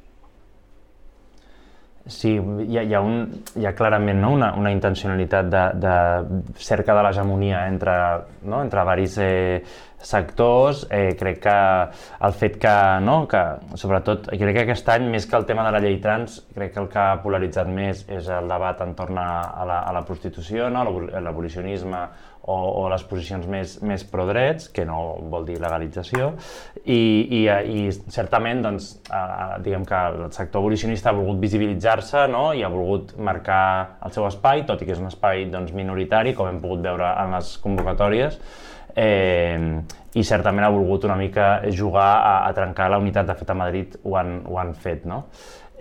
Sí, 2.06 2.34
hi 2.36 2.78
ha, 2.78 2.82
hi 2.84 2.94
ha, 2.94 3.00
un, 3.00 3.30
hi 3.56 3.64
ha 3.64 3.72
clarament 3.78 4.18
no? 4.20 4.34
una, 4.36 4.50
una 4.60 4.74
intencionalitat 4.76 5.48
de, 5.48 5.62
de 5.80 5.94
cerca 6.60 6.92
de 6.98 7.04
l'hegemonia 7.06 7.62
entre, 7.70 7.94
no? 8.44 8.60
entre 8.60 8.84
varis 8.84 9.16
eh, 9.24 9.64
sectors. 10.04 10.82
Eh, 10.92 11.16
crec 11.16 11.40
que 11.46 11.56
el 12.28 12.36
fet 12.36 12.58
que, 12.60 12.76
no? 13.08 13.22
que, 13.32 13.44
sobretot, 13.80 14.28
crec 14.34 14.52
que 14.58 14.66
aquest 14.66 14.92
any, 14.92 15.08
més 15.16 15.30
que 15.30 15.40
el 15.40 15.48
tema 15.48 15.64
de 15.64 15.72
la 15.78 15.82
llei 15.86 15.96
trans, 16.04 16.42
crec 16.52 16.76
que 16.76 16.84
el 16.84 16.92
que 16.92 17.00
ha 17.00 17.22
polaritzat 17.24 17.72
més 17.72 18.04
és 18.12 18.28
el 18.28 18.52
debat 18.52 18.84
entorn 18.84 19.24
a, 19.24 19.30
a, 19.54 19.70
la, 19.72 19.80
a 19.88 19.96
la 19.96 20.04
prostitució, 20.04 20.68
no? 20.76 20.84
l'abolicionisme 21.24 22.04
o, 22.44 22.56
o 22.84 22.88
les 22.92 23.04
posicions 23.08 23.48
més, 23.48 23.78
més 23.86 24.04
pro-drets, 24.08 24.68
que 24.76 24.86
no 24.88 25.00
vol 25.32 25.48
dir 25.48 25.60
legalització, 25.64 26.34
i, 26.84 27.00
i, 27.40 27.42
i 27.48 27.86
certament 28.12 28.64
doncs, 28.66 28.90
eh, 29.08 29.62
diguem 29.64 29.88
que 29.88 30.02
el 30.12 30.28
sector 30.36 30.64
abolicionista 30.64 31.12
ha 31.12 31.18
volgut 31.18 31.40
visibilitzar-se 31.44 32.28
no? 32.32 32.50
i 32.54 32.64
ha 32.64 32.72
volgut 32.74 33.16
marcar 33.18 33.64
el 34.04 34.16
seu 34.16 34.28
espai, 34.28 34.66
tot 34.68 34.84
i 34.84 34.90
que 34.90 34.96
és 34.98 35.02
un 35.02 35.12
espai 35.12 35.48
doncs, 35.54 35.72
minoritari, 35.78 36.36
com 36.36 36.52
hem 36.52 36.60
pogut 36.64 36.84
veure 36.84 37.16
en 37.24 37.38
les 37.38 37.56
convocatòries, 37.64 38.40
eh, 38.96 39.82
i 40.14 40.24
certament 40.24 40.68
ha 40.68 40.72
volgut 40.74 41.08
una 41.08 41.18
mica 41.18 41.64
jugar 41.74 42.12
a, 42.22 42.34
a 42.48 42.54
trencar 42.54 42.90
la 42.92 43.02
unitat. 43.02 43.28
De 43.28 43.36
fet, 43.40 43.50
a 43.50 43.58
Madrid 43.58 43.98
ho 44.04 44.18
han, 44.20 44.42
ho 44.46 44.60
han 44.62 44.74
fet, 44.78 45.06
no? 45.10 45.24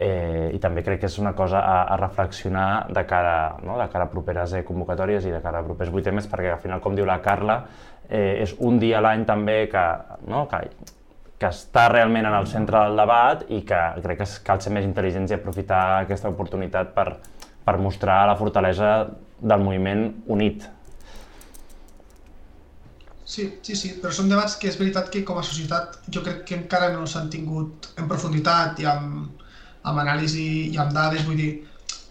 eh, 0.02 0.50
i 0.54 0.60
també 0.62 0.82
crec 0.84 1.02
que 1.02 1.10
és 1.10 1.18
una 1.20 1.34
cosa 1.36 1.60
a, 1.60 1.76
a 1.94 1.98
reflexionar 2.00 2.88
de 2.92 3.04
cara, 3.08 3.58
no? 3.62 3.76
de 3.80 3.88
cara 3.92 4.08
a 4.08 4.12
properes 4.12 4.56
eh, 4.56 4.64
convocatòries 4.66 5.26
i 5.28 5.34
de 5.34 5.42
cara 5.44 5.62
a 5.62 5.66
propers 5.66 5.92
8 5.92 6.14
més, 6.16 6.28
perquè 6.30 6.52
al 6.54 6.62
final, 6.62 6.82
com 6.82 6.96
diu 6.96 7.06
la 7.08 7.20
Carla, 7.24 7.60
eh, 8.08 8.42
és 8.42 8.56
un 8.58 8.80
dia 8.82 8.98
a 8.98 9.04
l'any 9.04 9.26
també 9.28 9.58
que, 9.72 9.84
no? 10.30 10.46
que, 10.50 10.64
que 11.38 11.50
està 11.50 11.88
realment 11.92 12.28
en 12.28 12.38
el 12.38 12.48
centre 12.50 12.82
del 12.86 12.98
debat 13.02 13.46
i 13.50 13.62
que 13.68 13.82
crec 14.02 14.22
que 14.22 14.30
cal 14.46 14.62
ser 14.64 14.74
més 14.74 14.86
intel·ligents 14.88 15.32
i 15.32 15.38
aprofitar 15.38 15.82
aquesta 16.02 16.30
oportunitat 16.32 16.94
per, 16.96 17.08
per 17.64 17.78
mostrar 17.78 18.24
la 18.30 18.38
fortalesa 18.38 18.94
del 19.42 19.62
moviment 19.62 20.08
unit. 20.30 20.68
Sí, 23.32 23.44
sí, 23.64 23.74
sí, 23.80 23.90
però 24.00 24.12
són 24.12 24.28
debats 24.28 24.58
que 24.60 24.68
és 24.68 24.74
veritat 24.76 25.06
que 25.12 25.22
com 25.28 25.38
a 25.40 25.44
societat 25.46 25.94
jo 26.14 26.20
crec 26.24 26.42
que 26.48 26.56
encara 26.58 26.90
no 26.92 27.06
s'han 27.08 27.30
tingut 27.32 27.86
en 28.02 28.08
profunditat 28.10 28.82
i 28.82 28.88
amb, 28.90 29.46
amb 29.88 30.02
anàlisi 30.02 30.42
i 30.74 30.80
amb 30.82 30.92
dades, 30.92 31.24
vull 31.28 31.38
dir, 31.40 31.52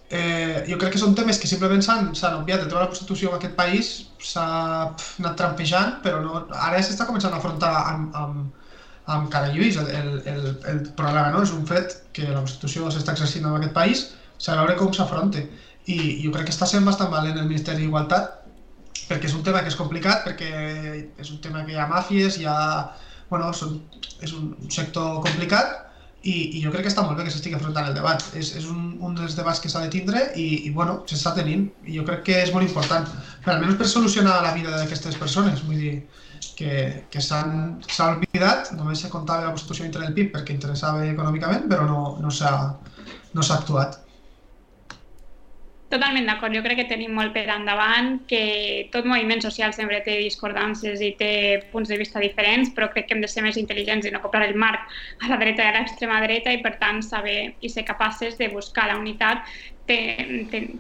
eh, 0.10 0.64
jo 0.70 0.80
crec 0.82 0.96
que 0.96 1.02
són 1.04 1.14
temes 1.20 1.38
que 1.38 1.52
simplement 1.52 1.86
s'han 1.86 2.10
obviat. 2.40 2.64
El 2.64 2.72
tema 2.72 2.82
de 2.82 2.88
la 2.88 2.90
prostitució 2.94 3.30
en 3.30 3.38
aquest 3.38 3.54
país 3.60 3.92
s'ha 4.32 4.48
anat 4.88 5.38
trampejant, 5.44 6.00
però 6.08 6.24
no, 6.26 6.42
ara 6.70 6.82
s'està 6.82 7.06
començant 7.12 7.38
a 7.38 7.42
afrontar 7.44 7.72
amb, 7.94 8.18
amb, 8.24 8.74
amb 9.18 9.30
cara 9.38 9.54
lluís 9.54 9.78
el, 9.78 9.94
el, 10.02 10.12
el, 10.74 10.84
problema, 10.98 11.30
no? 11.30 11.46
És 11.46 11.54
un 11.54 11.68
fet 11.70 12.00
que 12.18 12.32
la 12.32 12.42
prostitució 12.42 12.90
s'està 12.90 13.14
exercint 13.14 13.46
en 13.46 13.60
aquest 13.60 13.78
país, 13.78 14.08
s'ha 14.42 14.58
de 14.58 14.64
veure 14.66 14.80
com 14.82 14.90
s'afronta. 14.98 15.46
I 15.86 16.02
jo 16.26 16.34
crec 16.34 16.50
que 16.50 16.58
està 16.58 16.66
sent 16.70 16.86
bastant 16.90 17.14
valent 17.14 17.38
el 17.38 17.48
Ministeri 17.50 17.86
d'Igualtat, 17.86 18.41
perquè 19.12 19.30
és 19.30 19.38
un 19.38 19.46
tema 19.46 19.62
que 19.62 19.72
és 19.72 19.80
complicat, 19.80 20.26
perquè 20.26 20.50
és 21.20 21.32
un 21.32 21.40
tema 21.44 21.66
que 21.68 21.76
hi 21.76 21.80
ha 21.80 21.90
màfies, 21.92 22.40
hi 22.40 22.48
ha... 22.50 22.58
Bueno, 23.32 23.54
són, 23.56 23.78
és 24.20 24.34
un 24.36 24.50
sector 24.72 25.22
complicat, 25.24 25.78
i, 26.22 26.34
i 26.58 26.60
jo 26.62 26.70
crec 26.70 26.84
que 26.86 26.92
està 26.92 27.02
molt 27.06 27.18
bé 27.18 27.24
que 27.26 27.32
s'estigui 27.34 27.56
afrontant 27.58 27.88
el 27.90 27.96
debat. 27.98 28.24
És, 28.38 28.52
és 28.60 28.66
un, 28.70 28.82
un 29.02 29.16
dels 29.18 29.38
debats 29.38 29.62
que 29.64 29.72
s'ha 29.72 29.82
de 29.86 29.92
tindre 29.94 30.26
i, 30.38 30.68
i 30.68 30.74
bueno, 30.76 31.00
s'està 31.10 31.34
tenint. 31.38 31.64
I 31.88 31.96
jo 31.98 32.04
crec 32.08 32.26
que 32.28 32.42
és 32.44 32.52
molt 32.54 32.68
important, 32.68 33.08
per 33.46 33.56
almenys 33.56 33.80
per 33.80 33.88
solucionar 33.90 34.42
la 34.46 34.52
vida 34.58 34.76
d'aquestes 34.76 35.18
persones. 35.22 35.64
Vull 35.66 35.80
dir, 35.82 35.96
que, 36.58 36.76
que 37.10 37.24
s'han 37.24 37.80
oblidat, 37.80 38.72
només 38.78 39.02
se 39.02 39.10
comptava 39.14 39.48
la 39.48 39.56
prostitució 39.56 39.88
dintre 39.88 40.06
del 40.06 40.16
PIB 40.18 40.32
perquè 40.36 40.54
interessava 40.54 41.08
econòmicament, 41.08 41.66
però 41.72 41.88
no, 41.90 42.04
no 42.22 42.34
s'ha 42.34 42.54
no 43.34 43.48
actuat. 43.58 43.98
Totalment 45.92 46.24
d'acord, 46.30 46.54
jo 46.56 46.62
crec 46.64 46.78
que 46.80 46.88
tenim 46.88 47.12
molt 47.12 47.34
per 47.36 47.42
endavant, 47.52 48.22
que 48.30 48.44
tot 48.94 49.08
moviment 49.10 49.42
social 49.44 49.74
sempre 49.76 49.98
té 50.06 50.14
discordances 50.22 51.02
i 51.04 51.10
té 51.20 51.32
punts 51.74 51.92
de 51.92 51.98
vista 52.00 52.22
diferents, 52.24 52.72
però 52.72 52.88
crec 52.94 53.10
que 53.10 53.18
hem 53.18 53.24
de 53.26 53.28
ser 53.28 53.44
més 53.44 53.60
intel·ligents 53.60 54.08
i 54.08 54.14
no 54.14 54.22
comprar 54.24 54.46
el 54.48 54.56
marc 54.56 54.88
a 55.20 55.34
la 55.34 55.40
dreta 55.42 55.66
i 55.66 55.68
a 55.68 55.76
l'extrema 55.76 56.22
dreta 56.24 56.54
i 56.56 56.62
per 56.64 56.78
tant 56.80 57.04
saber 57.04 57.58
i 57.60 57.74
ser 57.74 57.84
capaces 57.84 58.40
de 58.40 58.48
buscar 58.56 58.88
la 58.88 58.96
unitat 59.02 59.44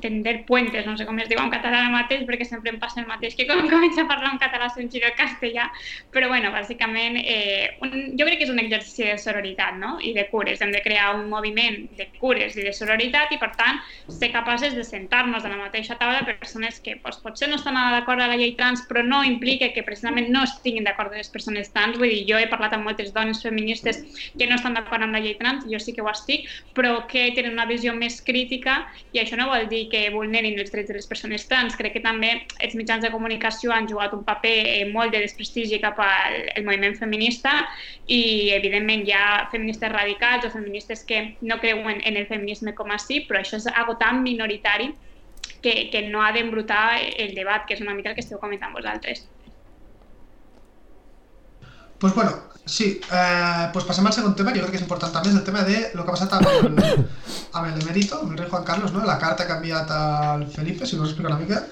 tender 0.01 0.45
puentes, 0.45 0.85
no 0.85 0.97
sé 0.97 1.05
com 1.07 1.19
es 1.21 1.29
diu 1.29 1.39
en 1.41 1.51
català 1.53 1.83
ara 1.85 1.93
mateix, 1.93 2.25
perquè 2.27 2.47
sempre 2.47 2.73
em 2.73 2.79
passa 2.81 3.01
el 3.01 3.09
mateix 3.09 3.35
que 3.37 3.47
quan 3.49 3.69
començo 3.73 4.03
a 4.03 4.09
parlar 4.09 4.33
en 4.33 4.41
català 4.41 4.69
un 4.81 4.89
giro 4.89 5.09
castellà, 5.17 5.67
però 6.13 6.29
bueno, 6.31 6.51
bàsicament 6.53 7.17
eh, 7.21 7.77
un, 7.83 8.15
jo 8.17 8.25
crec 8.27 8.39
que 8.39 8.47
és 8.47 8.53
un 8.53 8.61
exercici 8.61 9.09
de 9.09 9.17
sororitat 9.21 9.77
no? 9.77 9.97
i 10.01 10.13
de 10.15 10.27
cures. 10.31 10.61
Hem 10.61 10.71
de 10.73 10.81
crear 10.83 11.11
un 11.15 11.27
moviment 11.29 11.83
de 11.97 12.07
cures 12.19 12.55
i 12.57 12.65
de 12.65 12.73
sororitat 12.73 13.33
i, 13.35 13.39
per 13.41 13.51
tant, 13.59 13.81
ser 14.07 14.31
capaces 14.33 14.75
de 14.77 14.85
sentar-nos 14.87 15.45
a 15.45 15.51
la 15.51 15.59
mateixa 15.59 15.97
taula 15.99 16.23
persones 16.25 16.79
que 16.79 16.95
pues, 17.01 17.19
potser 17.23 17.49
no 17.49 17.59
estan 17.59 17.75
d'acord 17.75 18.21
amb 18.21 18.33
la 18.33 18.39
llei 18.39 18.55
trans, 18.59 18.83
però 18.89 19.03
no 19.05 19.21
implica 19.27 19.71
que 19.75 19.83
precisament 19.87 20.29
no 20.31 20.43
estiguin 20.47 20.87
d'acord 20.87 21.13
les 21.15 21.29
persones 21.33 21.71
trans. 21.75 21.97
Vull 21.99 22.11
dir, 22.13 22.25
jo 22.29 22.39
he 22.39 22.49
parlat 22.51 22.75
amb 22.77 22.87
moltes 22.87 23.13
dones 23.15 23.41
feministes 23.43 24.01
que 24.37 24.47
no 24.47 24.57
estan 24.57 24.77
d'acord 24.77 25.05
amb 25.05 25.17
la 25.17 25.23
llei 25.23 25.37
trans, 25.39 25.67
jo 25.69 25.79
sí 25.81 25.95
que 25.95 26.05
ho 26.05 26.09
estic, 26.11 26.47
però 26.77 27.05
que 27.11 27.29
tenen 27.35 27.57
una 27.57 27.67
visió 27.69 27.93
més 27.97 28.21
crítica 28.25 28.81
i 29.11 29.19
això 29.19 29.37
no 29.39 29.49
vol 29.49 29.67
dir 29.71 29.85
que 29.91 30.03
vulnerin 30.13 30.59
els 30.59 30.71
drets 30.71 30.89
de 30.91 30.95
les 30.97 31.07
persones 31.09 31.47
trans. 31.49 31.75
Crec 31.79 31.97
que 31.97 32.03
també 32.03 32.31
els 32.63 32.75
mitjans 32.79 33.03
de 33.03 33.11
comunicació 33.13 33.73
han 33.75 33.89
jugat 33.89 34.13
un 34.15 34.23
paper 34.27 34.55
eh, 34.61 34.85
molt 34.91 35.11
de 35.11 35.23
desprestigi 35.25 35.81
cap 35.83 35.99
al 36.05 36.63
moviment 36.63 36.95
feminista 36.99 37.57
i, 38.07 38.51
evidentment, 38.55 39.05
hi 39.07 39.15
ha 39.17 39.25
feministes 39.51 39.91
radicals 39.91 40.47
o 40.47 40.53
feministes 40.53 41.03
que 41.07 41.23
no 41.41 41.59
creuen 41.59 42.01
en 42.05 42.17
el 42.17 42.27
feminisme 42.29 42.75
com 42.77 42.91
a 42.91 42.99
sí, 43.01 43.25
però 43.27 43.41
això 43.41 43.59
és 43.59 43.67
algo 43.73 43.97
tan 43.99 44.23
minoritari 44.23 44.91
que, 45.61 45.89
que 45.91 46.07
no 46.09 46.23
ha 46.23 46.31
d'embrutar 46.31 47.01
el 47.17 47.35
debat, 47.35 47.67
que 47.67 47.75
és 47.75 47.83
una 47.83 47.93
mica 47.97 48.11
el 48.11 48.17
que 48.17 48.25
esteu 48.25 48.39
comentant 48.39 48.73
vosaltres. 48.73 49.27
Pues 52.01 52.15
bueno, 52.15 52.31
sí, 52.71 53.01
eh, 53.11 53.69
pues 53.73 53.85
pasemos 53.85 54.09
al 54.09 54.13
segundo 54.13 54.35
tema, 54.35 54.53
que 54.53 54.59
yo 54.59 54.63
creo 54.63 54.71
que 54.71 54.77
es 54.77 54.83
importante 54.83 55.13
también, 55.13 55.35
es 55.35 55.39
el 55.39 55.45
tema 55.45 55.63
de 55.63 55.91
lo 55.93 56.05
que 56.05 56.09
ha 56.09 56.13
pasado 56.13 56.37
amb 56.37 56.79
el, 56.79 57.07
amb 57.53 57.67
el 57.67 58.37
rey 58.37 58.49
Juan 58.49 58.63
Carlos, 58.63 58.93
no? 58.93 59.03
la 59.05 59.19
carta 59.19 59.45
que 59.45 59.51
ha 59.51 59.57
enviat 59.57 59.91
al 59.91 60.47
Felipe, 60.47 60.85
si 60.85 60.95
us 60.97 61.09
explico 61.09 61.29
una 61.29 61.37
mica. 61.37 61.65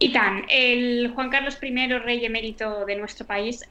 I 0.00 0.12
tant, 0.12 0.44
el 0.50 1.12
Juan 1.14 1.30
Carlos 1.30 1.56
I, 1.62 1.70
rei 1.98 2.24
emérito 2.26 2.84
de 2.84 2.96
nuestro 2.96 3.26
país, 3.26 3.62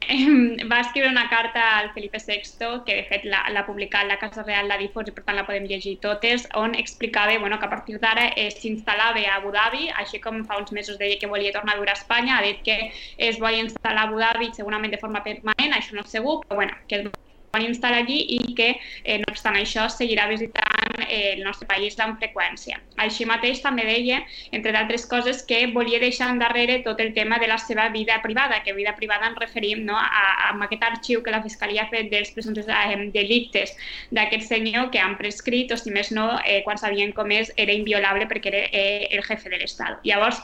va 0.71 0.79
escriure 0.79 1.09
una 1.09 1.29
carta 1.29 1.77
al 1.79 1.91
Felipe 1.93 2.17
VI, 2.17 2.83
que 2.85 2.95
de 2.95 3.03
fet 3.09 3.25
l'ha 3.25 3.65
publicat 3.67 4.07
la 4.07 4.17
Casa 4.17 4.41
Real, 4.43 4.69
la 4.71 4.77
difós 4.79 5.11
i 5.11 5.11
per 5.11 5.25
tant 5.25 5.35
la 5.35 5.45
podem 5.45 5.67
llegir 5.67 5.97
totes, 5.99 6.47
on 6.55 6.75
explicava 6.75 7.37
bueno, 7.39 7.59
que 7.59 7.65
a 7.65 7.69
partir 7.69 7.99
d'ara 7.99 8.29
eh, 8.37 8.49
s'instal·lava 8.55 9.19
a 9.27 9.35
Abu 9.35 9.51
Dhabi, 9.51 9.89
així 10.03 10.21
com 10.23 10.45
fa 10.47 10.57
uns 10.61 10.71
mesos 10.71 10.97
deia 10.97 11.19
que 11.19 11.27
volia 11.27 11.51
tornar 11.51 11.75
a 11.75 11.81
viure 11.81 11.91
a 11.91 11.99
Espanya, 11.99 12.37
ha 12.37 12.47
dit 12.47 12.63
que 12.63 12.79
es 13.17 13.37
vol 13.43 13.59
instal·lar 13.59 14.05
a 14.05 14.07
Abu 14.07 14.23
Dhabi 14.23 14.53
segurament 14.55 14.95
de 14.95 15.03
forma 15.03 15.23
permanent, 15.27 15.75
això 15.75 15.99
no 15.99 16.07
és 16.07 16.15
segur, 16.17 16.39
però 16.47 16.63
bueno, 16.63 16.79
que 16.87 17.03
es 17.03 17.11
van 17.53 17.67
instal·lar 17.67 18.01
allí 18.01 18.17
i 18.33 18.55
que, 18.57 18.69
eh, 19.03 19.19
no 19.21 19.29
obstant 19.29 19.57
això, 19.59 19.85
seguirà 19.89 20.25
visitant 20.29 21.03
eh, 21.05 21.35
el 21.35 21.43
nostre 21.45 21.67
país 21.69 21.97
amb 22.01 22.17
freqüència. 22.21 22.79
Així 23.05 23.27
mateix 23.29 23.61
també 23.61 23.85
deia, 23.85 24.23
entre 24.51 24.73
d'altres 24.73 25.05
coses, 25.09 25.43
que 25.45 25.67
volia 25.75 26.01
deixar 26.01 26.31
endarrere 26.33 26.79
tot 26.87 26.99
el 27.03 27.13
tema 27.13 27.37
de 27.39 27.47
la 27.51 27.59
seva 27.61 27.89
vida 27.93 28.19
privada, 28.23 28.63
que 28.65 28.73
vida 28.73 28.95
privada 28.97 29.29
ens 29.29 29.37
referim 29.37 29.85
no, 29.85 29.97
a, 29.97 30.49
a 30.49 30.55
aquest 30.65 30.87
arxiu 30.89 31.21
que 31.21 31.33
la 31.35 31.43
Fiscalia 31.45 31.85
ha 31.85 31.91
fet 31.93 32.09
dels 32.09 32.33
presumptes 32.33 32.65
eh, 32.67 32.97
delictes 33.13 33.75
d'aquest 34.11 34.49
senyor 34.49 34.89
que 34.89 35.03
han 35.03 35.17
prescrit, 35.21 35.71
o 35.71 35.77
si 35.77 35.93
més 35.93 36.09
no, 36.11 36.31
eh, 36.45 36.63
quan 36.65 36.81
s'havien 36.81 37.13
comès 37.13 37.53
era 37.57 37.73
inviolable 37.73 38.25
perquè 38.31 38.49
era 38.53 38.65
eh, 38.71 39.13
el 39.13 39.21
jefe 39.29 39.53
de 39.53 39.61
l'Estat. 39.61 40.01
Llavors, 40.09 40.41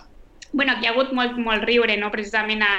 bueno, 0.52 0.74
hi 0.80 0.88
ha 0.88 0.94
hagut 0.94 1.12
molt, 1.14 1.38
molt 1.38 1.64
riure 1.68 1.96
no? 1.98 2.10
precisament 2.12 2.64
a, 2.66 2.72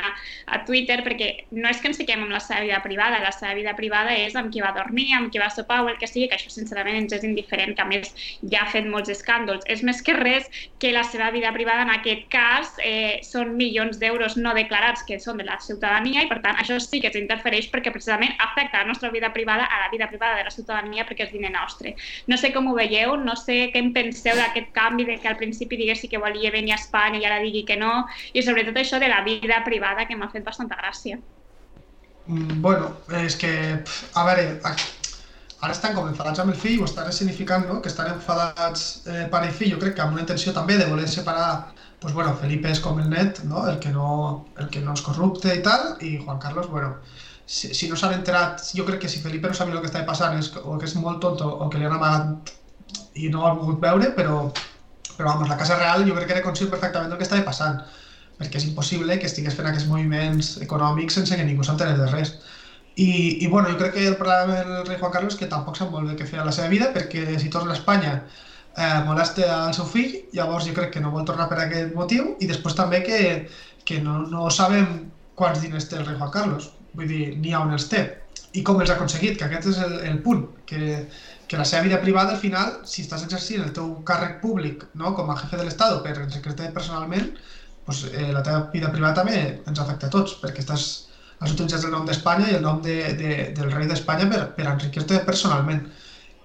a 0.51 0.61
Twitter 0.67 1.01
perquè 1.07 1.31
no 1.55 1.71
és 1.71 1.79
que 1.81 1.91
ens 1.91 2.01
fiquem 2.01 2.25
amb 2.25 2.35
la 2.35 2.41
seva 2.43 2.65
vida 2.65 2.81
privada, 2.83 3.21
la 3.23 3.33
seva 3.35 3.55
vida 3.55 3.75
privada 3.79 4.15
és 4.17 4.35
amb 4.39 4.51
qui 4.53 4.63
va 4.63 4.73
dormir, 4.77 5.09
amb 5.17 5.31
qui 5.31 5.39
va 5.43 5.51
sopar 5.55 5.81
o 5.85 5.91
el 5.93 5.99
que 6.01 6.09
sigui, 6.11 6.29
que 6.29 6.39
això 6.39 6.51
sincerament 6.51 6.99
ens 6.99 7.15
és 7.15 7.27
indiferent, 7.27 7.77
que 7.77 7.85
a 7.85 7.89
més 7.91 8.11
ja 8.43 8.65
ha 8.65 8.71
fet 8.73 8.89
molts 8.91 9.13
escàndols. 9.13 9.67
És 9.71 9.85
més 9.87 10.03
que 10.03 10.17
res 10.19 10.49
que 10.83 10.93
la 10.93 11.05
seva 11.07 11.31
vida 11.31 11.53
privada 11.55 11.87
en 11.87 11.95
aquest 11.95 12.27
cas 12.33 12.75
eh, 12.83 13.21
són 13.27 13.55
milions 13.59 14.01
d'euros 14.03 14.37
no 14.41 14.55
declarats 14.57 15.05
que 15.07 15.21
són 15.23 15.39
de 15.41 15.47
la 15.47 15.61
ciutadania 15.63 16.25
i 16.25 16.31
per 16.31 16.41
tant 16.43 16.59
això 16.59 16.79
sí 16.83 17.01
que 17.01 17.11
ens 17.13 17.21
interfereix 17.21 17.71
perquè 17.71 17.95
precisament 17.95 18.35
afecta 18.43 18.83
la 18.83 18.91
nostra 18.91 19.13
vida 19.15 19.33
privada 19.33 19.69
a 19.71 19.85
la 19.85 19.91
vida 19.95 20.09
privada 20.11 20.41
de 20.41 20.49
la 20.49 20.55
ciutadania 20.55 21.07
perquè 21.07 21.29
és 21.29 21.33
diner 21.35 21.53
nostre. 21.55 21.95
No 22.27 22.39
sé 22.41 22.53
com 22.53 22.67
ho 22.67 22.75
veieu, 22.75 23.17
no 23.21 23.37
sé 23.39 23.71
què 23.71 23.83
en 23.83 23.93
penseu 23.95 24.37
d'aquest 24.37 24.73
canvi 24.75 25.07
de 25.07 25.21
que 25.23 25.31
al 25.31 25.39
principi 25.39 25.79
diguessi 25.79 26.11
que 26.11 26.19
volia 26.19 26.51
venir 26.51 26.75
a 26.75 26.81
Espanya 26.81 27.21
i 27.21 27.27
ara 27.29 27.41
digui 27.43 27.60
i 27.61 27.67
que 27.69 27.77
no, 27.81 27.93
i 28.33 28.45
sobretot 28.47 28.81
això 28.81 29.01
de 29.03 29.11
la 29.13 29.21
vida 29.27 29.61
privada 29.67 30.07
que 30.09 30.17
m'ha 30.17 30.31
fet 30.33 30.47
bastanta 30.47 30.79
gràcia. 30.81 31.21
Mm, 32.27 32.61
bueno, 32.63 32.95
és 33.25 33.37
que, 33.41 33.53
a 34.15 34.25
veure, 34.29 34.47
ara 34.65 35.75
estan 35.75 35.97
com 35.97 36.09
enfadats 36.09 36.41
amb 36.43 36.55
el 36.55 36.59
fill, 36.59 36.81
ho 36.81 36.89
estan 36.89 37.13
significant, 37.13 37.67
no? 37.69 37.81
que 37.83 37.91
estan 37.93 38.13
enfadats 38.15 39.07
eh, 39.07 39.27
pare 39.33 39.51
i 39.51 39.55
fill, 39.57 39.75
jo 39.75 39.81
crec 39.83 39.97
que 39.97 40.05
amb 40.05 40.17
una 40.17 40.25
intenció 40.25 40.55
també 40.57 40.79
de 40.81 40.89
voler 40.91 41.09
separar 41.09 41.75
pues 42.01 42.15
bueno, 42.15 42.33
Felipe 42.41 42.71
és 42.73 42.81
com 42.81 42.99
el 42.99 43.11
net, 43.13 43.43
¿no? 43.45 43.67
el, 43.69 43.79
que 43.79 43.91
no, 43.93 44.47
el 44.57 44.71
que 44.73 44.81
no 44.81 44.95
és 44.97 45.03
corrupte 45.05 45.53
i 45.53 45.61
tal, 45.63 45.99
i 46.01 46.15
Juan 46.17 46.39
Carlos, 46.41 46.71
bueno, 46.73 46.95
si, 47.45 47.75
si 47.75 47.91
no 47.91 47.99
s'han 48.01 48.15
enterat, 48.17 48.63
jo 48.73 48.87
crec 48.89 49.03
que 49.03 49.11
si 49.13 49.21
Felipe 49.21 49.51
no 49.51 49.59
sabia 49.59 49.77
el 49.77 49.83
que 49.85 49.91
estava 49.91 50.09
passant 50.09 50.39
és, 50.39 50.49
o 50.65 50.79
que 50.81 50.89
és 50.89 50.97
molt 50.97 51.21
tonto 51.21 51.45
o 51.45 51.69
que 51.69 51.81
li 51.81 51.89
han 51.89 51.99
amagat 51.99 52.55
i 53.21 53.29
no 53.29 53.43
ho 53.43 53.49
ha 53.51 53.57
volgut 53.59 53.83
veure, 53.85 54.15
però 54.17 54.47
però 55.21 55.35
vamos, 55.35 55.51
la 55.53 55.59
Casa 55.61 55.77
Real 55.77 56.07
jo 56.09 56.15
crec 56.17 56.31
que 56.31 56.39
era 56.39 56.45
conscient 56.45 56.71
perfectament 56.73 57.13
del 57.13 57.21
que 57.21 57.27
estava 57.29 57.45
passant, 57.45 57.77
perquè 58.41 58.57
és 58.57 58.65
impossible 58.71 59.19
que 59.21 59.29
estigués 59.29 59.57
fent 59.57 59.69
aquests 59.69 59.89
moviments 59.91 60.55
econòmics 60.65 61.19
sense 61.19 61.37
que 61.37 61.45
ningú 61.45 61.67
s'entenés 61.67 61.99
de 62.01 62.07
res. 62.09 62.31
I, 62.97 63.11
I 63.45 63.51
bueno, 63.53 63.69
jo 63.69 63.77
crec 63.77 63.93
que 63.99 64.07
el 64.09 64.17
problema 64.17 64.63
del 64.65 64.87
rei 64.87 64.97
Juan 64.99 65.13
Carlos 65.13 65.37
que 65.37 65.49
tampoc 65.51 65.77
sap 65.77 65.93
molt 65.93 66.09
bé 66.09 66.17
què 66.17 66.29
fer 66.31 66.41
a 66.41 66.47
la 66.47 66.55
seva 66.57 66.73
vida, 66.73 66.89
perquè 66.95 67.37
si 67.39 67.53
torna 67.53 67.75
a 67.75 67.77
Espanya 67.77 68.15
eh, 68.23 69.03
molesta 69.05 69.51
al 69.67 69.77
seu 69.77 69.85
fill, 69.89 70.17
llavors 70.33 70.67
jo 70.69 70.75
crec 70.77 70.95
que 70.97 71.05
no 71.05 71.13
vol 71.13 71.29
tornar 71.29 71.51
per 71.53 71.61
aquest 71.67 71.93
motiu, 71.97 72.35
i 72.41 72.49
després 72.49 72.79
també 72.79 73.03
que, 73.05 73.21
que 73.85 74.01
no, 74.01 74.23
no 74.33 74.49
sabem 74.49 75.11
quants 75.37 75.61
diners 75.61 75.91
té 75.93 76.01
el 76.01 76.09
rei 76.09 76.17
Juan 76.17 76.33
Carlos, 76.33 76.73
vull 76.97 77.13
dir, 77.13 77.35
ni 77.37 77.53
on 77.57 77.77
els 77.77 77.91
té, 77.93 78.07
i 78.57 78.65
com 78.65 78.81
els 78.81 78.91
ha 78.91 78.97
aconseguit, 78.97 79.37
que 79.37 79.47
aquest 79.47 79.69
és 79.75 79.85
el, 79.85 80.01
el 80.09 80.19
punt, 80.25 80.49
que 80.67 81.05
que 81.51 81.59
la 81.59 81.65
seva 81.65 81.83
vida 81.83 82.01
privada, 82.01 82.31
al 82.31 82.39
final, 82.39 82.69
si 82.87 83.03
estàs 83.03 83.25
exercint 83.27 83.65
el 83.65 83.73
teu 83.75 83.89
càrrec 84.07 84.37
públic 84.39 84.85
no, 85.01 85.11
com 85.19 85.33
a 85.33 85.35
jefe 85.41 85.59
de 85.59 85.65
l'Estat 85.67 85.97
per 86.05 86.13
secretari 86.31 86.71
personalment, 86.77 87.33
pues, 87.89 88.05
eh, 88.13 88.29
la 88.31 88.43
teva 88.47 88.69
vida 88.71 88.91
privada 88.93 89.17
també 89.17 89.41
ens 89.67 89.81
afecta 89.83 90.07
a 90.07 90.13
tots, 90.15 90.37
perquè 90.39 90.63
estàs, 90.63 90.85
has 91.41 91.57
utilitzat 91.57 91.89
el 91.89 91.91
nom 91.97 92.05
d'Espanya 92.07 92.53
i 92.53 92.55
el 92.61 92.63
nom 92.63 92.79
de, 92.85 92.95
de, 93.19 93.33
del 93.57 93.73
rei 93.73 93.89
d'Espanya 93.91 94.29
per, 94.31 94.45
per 94.55 94.69
enriquir-te 94.71 95.19
personalment. 95.27 95.81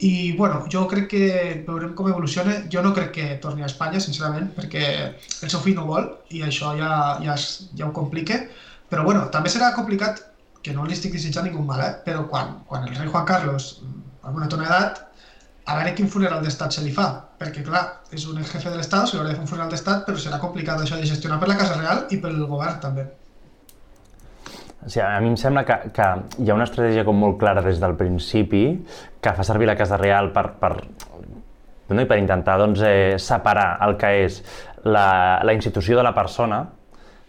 I, 0.07 0.33
bueno, 0.39 0.63
jo 0.73 0.87
crec 0.89 1.05
que 1.11 1.27
veurem 1.67 1.93
com 1.93 2.09
evoluciona. 2.09 2.55
Jo 2.73 2.81
no 2.81 2.95
crec 2.97 3.13
que 3.19 3.27
torni 3.43 3.61
a 3.61 3.69
Espanya, 3.69 4.01
sincerament, 4.01 4.49
perquè 4.57 4.87
el 5.11 5.53
seu 5.53 5.61
fill 5.61 5.77
no 5.77 5.85
vol 5.91 6.09
i 6.33 6.41
això 6.49 6.73
ja, 6.81 6.89
ja, 7.21 7.37
es, 7.37 7.69
ja 7.77 7.85
ho 7.85 7.93
complica. 7.93 8.41
Però, 8.89 9.05
bueno, 9.05 9.27
també 9.37 9.53
serà 9.53 9.69
complicat, 9.77 10.25
que 10.65 10.73
no 10.73 10.89
li 10.89 10.97
estic 10.97 11.13
desitjant 11.13 11.45
ningú 11.45 11.61
mal, 11.61 11.85
eh? 11.85 11.93
però 12.09 12.25
quan, 12.25 12.63
quan 12.65 12.89
el 12.89 12.97
rei 12.97 13.13
Juan 13.13 13.29
Carlos 13.29 13.69
amb 14.25 14.39
una 14.39 14.49
tona 14.51 14.65
edat, 14.67 15.01
a 15.65 15.75
veure 15.79 15.93
quin 15.97 16.09
funeral 16.13 16.43
d'estat 16.45 16.75
se 16.75 16.83
li 16.85 16.91
fa, 16.93 17.07
perquè 17.39 17.63
clar, 17.65 17.83
és 18.13 18.25
un 18.29 18.41
jefe 18.41 18.69
de 18.69 18.77
l'estat, 18.77 19.07
se 19.09 19.15
li 19.15 19.21
haurà 19.21 19.31
de 19.31 19.37
fer 19.37 19.45
un 19.45 19.49
funeral 19.49 19.71
d'estat, 19.71 20.03
però 20.05 20.21
serà 20.21 20.39
complicat 20.41 20.81
això 20.81 20.99
de 20.99 21.07
gestionar 21.09 21.39
per 21.41 21.49
la 21.49 21.57
Casa 21.61 21.77
Real 21.79 22.03
i 22.13 22.19
pel 22.21 22.37
govern 22.45 22.77
també. 22.83 23.05
O 24.85 24.89
sigui, 24.89 25.01
a 25.07 25.17
mi 25.23 25.31
em 25.33 25.37
sembla 25.41 25.65
que, 25.65 25.79
que 25.95 26.07
hi 26.43 26.51
ha 26.51 26.57
una 26.57 26.67
estratègia 26.69 27.05
com 27.07 27.17
molt 27.17 27.39
clara 27.41 27.63
des 27.65 27.81
del 27.81 27.95
principi 27.97 28.65
que 29.21 29.33
fa 29.33 29.45
servir 29.47 29.69
la 29.71 29.77
Casa 29.79 29.97
Real 29.97 30.29
per, 30.35 30.45
per, 30.61 30.73
no, 31.89 32.05
per 32.05 32.19
intentar 32.21 32.59
doncs, 32.61 32.85
eh, 32.85 33.15
separar 33.17 33.71
el 33.87 33.97
que 33.97 34.11
és 34.27 34.41
la, 34.85 35.41
la 35.41 35.57
institució 35.57 35.97
de 35.97 36.05
la 36.05 36.13
persona, 36.13 36.61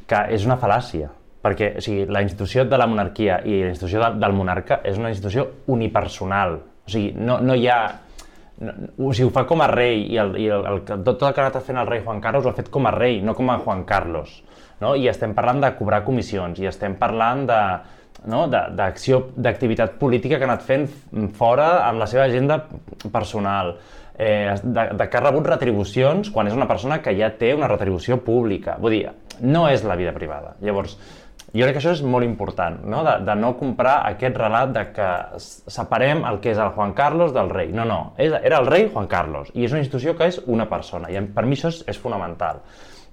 que 0.07 0.27
és 0.37 0.45
una 0.45 0.61
fal·làcia 0.61 1.09
perquè 1.47 1.77
o 1.79 1.83
sigui, 1.85 2.07
la 2.11 2.23
institució 2.25 2.65
de 2.67 2.79
la 2.79 2.89
monarquia 2.91 3.39
i 3.47 3.61
la 3.63 3.71
institució 3.71 4.03
de, 4.03 4.09
del 4.19 4.35
monarca 4.35 4.81
és 4.85 4.99
una 4.99 5.13
institució 5.13 5.47
unipersonal. 5.73 6.59
O 6.87 6.91
sigui, 6.91 7.13
no, 7.19 7.41
no 7.43 7.57
hi 7.59 7.67
ha... 7.69 7.81
No, 8.63 8.73
o 9.09 9.13
sigui, 9.13 9.29
ho 9.29 9.35
fa 9.35 9.45
com 9.49 9.61
a 9.61 9.69
rei 9.69 10.07
i, 10.07 10.17
el, 10.23 10.37
i 10.41 10.47
el, 10.49 10.65
el, 10.71 10.85
tot, 10.87 11.21
el 11.21 11.35
que 11.35 11.43
ha 11.43 11.49
anat 11.49 11.59
fent 11.67 11.81
el 11.83 11.91
rei 11.91 12.01
Juan 12.05 12.23
Carlos 12.25 12.47
ho 12.47 12.53
ha 12.53 12.57
fet 12.57 12.71
com 12.73 12.89
a 12.89 12.95
rei, 12.95 13.21
no 13.21 13.35
com 13.37 13.51
a 13.53 13.59
Juan 13.65 13.85
Carlos. 13.89 14.39
No? 14.81 14.95
I 14.97 15.11
estem 15.13 15.35
parlant 15.37 15.61
de 15.65 15.73
cobrar 15.77 16.05
comissions, 16.07 16.61
i 16.63 16.69
estem 16.71 16.97
parlant 17.01 17.45
de, 17.51 17.61
no? 18.31 18.47
d'acció, 18.49 19.27
d'activitat 19.37 19.99
política 20.01 20.39
que 20.39 20.47
ha 20.47 20.51
anat 20.51 20.65
fent 20.67 20.89
fora 21.37 21.87
amb 21.87 22.01
la 22.03 22.09
seva 22.11 22.25
agenda 22.25 22.63
personal, 23.13 23.75
eh, 24.19 24.55
de, 24.63 24.89
de 24.97 25.09
que 25.11 25.19
ha 25.19 25.25
rebut 25.25 25.47
retribucions 25.53 26.33
quan 26.33 26.49
és 26.49 26.57
una 26.57 26.69
persona 26.69 27.01
que 27.05 27.15
ja 27.19 27.33
té 27.39 27.53
una 27.55 27.69
retribució 27.71 28.19
pública. 28.25 28.79
Vull 28.81 28.97
dir, 28.97 29.05
no 29.45 29.67
és 29.69 29.85
la 29.85 29.99
vida 29.99 30.15
privada. 30.17 30.55
Llavors, 30.65 30.97
jo 31.57 31.67
crec 31.67 31.77
que 31.77 31.81
això 31.83 31.93
és 31.97 32.03
molt 32.05 32.27
important, 32.27 32.79
no? 32.89 33.03
De, 33.07 33.17
de 33.27 33.37
no 33.39 33.53
comprar 33.59 33.99
aquest 34.11 34.37
relat 34.41 34.73
de 34.75 34.85
que 34.97 35.11
separem 35.41 36.25
el 36.29 36.41
que 36.45 36.53
és 36.53 36.61
el 36.63 36.75
Juan 36.77 36.93
Carlos 36.97 37.35
del 37.37 37.51
rei. 37.53 37.73
No, 37.77 37.87
no, 37.89 38.01
és, 38.21 38.35
era 38.43 38.61
el 38.63 38.69
rei 38.71 38.89
Juan 38.93 39.09
Carlos 39.11 39.53
i 39.55 39.65
és 39.67 39.75
una 39.75 39.83
institució 39.85 40.17
que 40.19 40.29
és 40.33 40.41
una 40.47 40.69
persona 40.71 41.11
i 41.13 41.23
per 41.35 41.47
mi 41.47 41.59
això 41.59 41.73
és, 41.73 41.83
és 41.91 42.01
fonamental. 42.03 42.63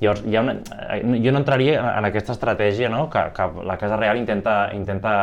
Llavors, 0.01 0.23
hi 0.27 0.35
ha 0.35 0.41
una, 0.43 0.57
eh, 0.89 1.01
jo 1.23 1.31
no 1.31 1.39
entraria 1.39 1.77
en 1.93 2.07
aquesta 2.09 2.33
estratègia 2.35 2.89
no? 2.91 3.05
que, 3.09 3.23
que 3.35 3.49
la 3.63 3.77
Casa 3.79 3.99
Real 3.99 4.19
intenta, 4.19 4.57
intenta 4.75 5.13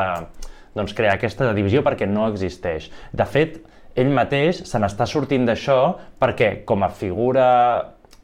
doncs, 0.77 0.95
crear 0.97 1.17
aquesta 1.19 1.51
divisió 1.57 1.83
perquè 1.87 2.09
no 2.09 2.29
existeix. 2.31 2.89
De 3.13 3.27
fet, 3.27 3.59
ell 3.99 4.13
mateix 4.15 4.63
se 4.69 4.81
n'està 4.81 5.07
sortint 5.11 5.49
d'això 5.49 5.81
perquè 6.21 6.61
com 6.65 6.87
a 6.87 6.93
figura 6.95 7.47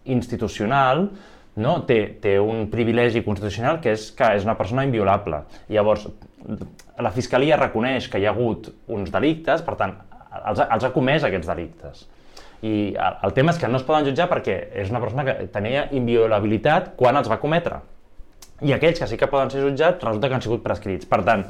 institucional 0.06 1.08
no? 1.56 1.78
té, 1.88 1.98
té 2.22 2.36
un 2.40 2.66
privilegi 2.72 3.22
constitucional 3.26 3.80
que 3.82 3.94
és 3.96 4.10
que 4.16 4.32
és 4.36 4.44
una 4.46 4.56
persona 4.58 4.84
inviolable. 4.86 5.42
Llavors, 5.72 6.06
la 7.02 7.12
Fiscalia 7.14 7.58
reconeix 7.60 8.10
que 8.12 8.20
hi 8.20 8.26
ha 8.26 8.34
hagut 8.34 8.70
uns 8.92 9.10
delictes, 9.14 9.64
per 9.66 9.76
tant, 9.80 9.96
els, 10.42 10.60
els 10.62 10.86
ha 10.86 10.92
comès 10.94 11.26
aquests 11.26 11.50
delictes. 11.50 12.06
I 12.64 12.94
el, 12.94 13.18
el 13.28 13.34
tema 13.36 13.52
és 13.52 13.60
que 13.60 13.68
no 13.68 13.80
es 13.80 13.84
poden 13.86 14.06
jutjar 14.08 14.28
perquè 14.30 14.56
és 14.82 14.92
una 14.92 15.02
persona 15.02 15.26
que 15.26 15.36
tenia 15.52 15.86
inviolabilitat 15.96 16.94
quan 16.96 17.18
els 17.20 17.28
va 17.30 17.40
cometre. 17.42 17.82
I 18.64 18.72
aquells 18.72 19.02
que 19.02 19.08
sí 19.10 19.18
que 19.20 19.28
poden 19.28 19.52
ser 19.52 19.64
jutjats 19.64 20.04
resulta 20.04 20.30
que 20.30 20.38
han 20.38 20.44
sigut 20.44 20.64
prescrits. 20.64 21.08
Per 21.08 21.20
tant, 21.26 21.44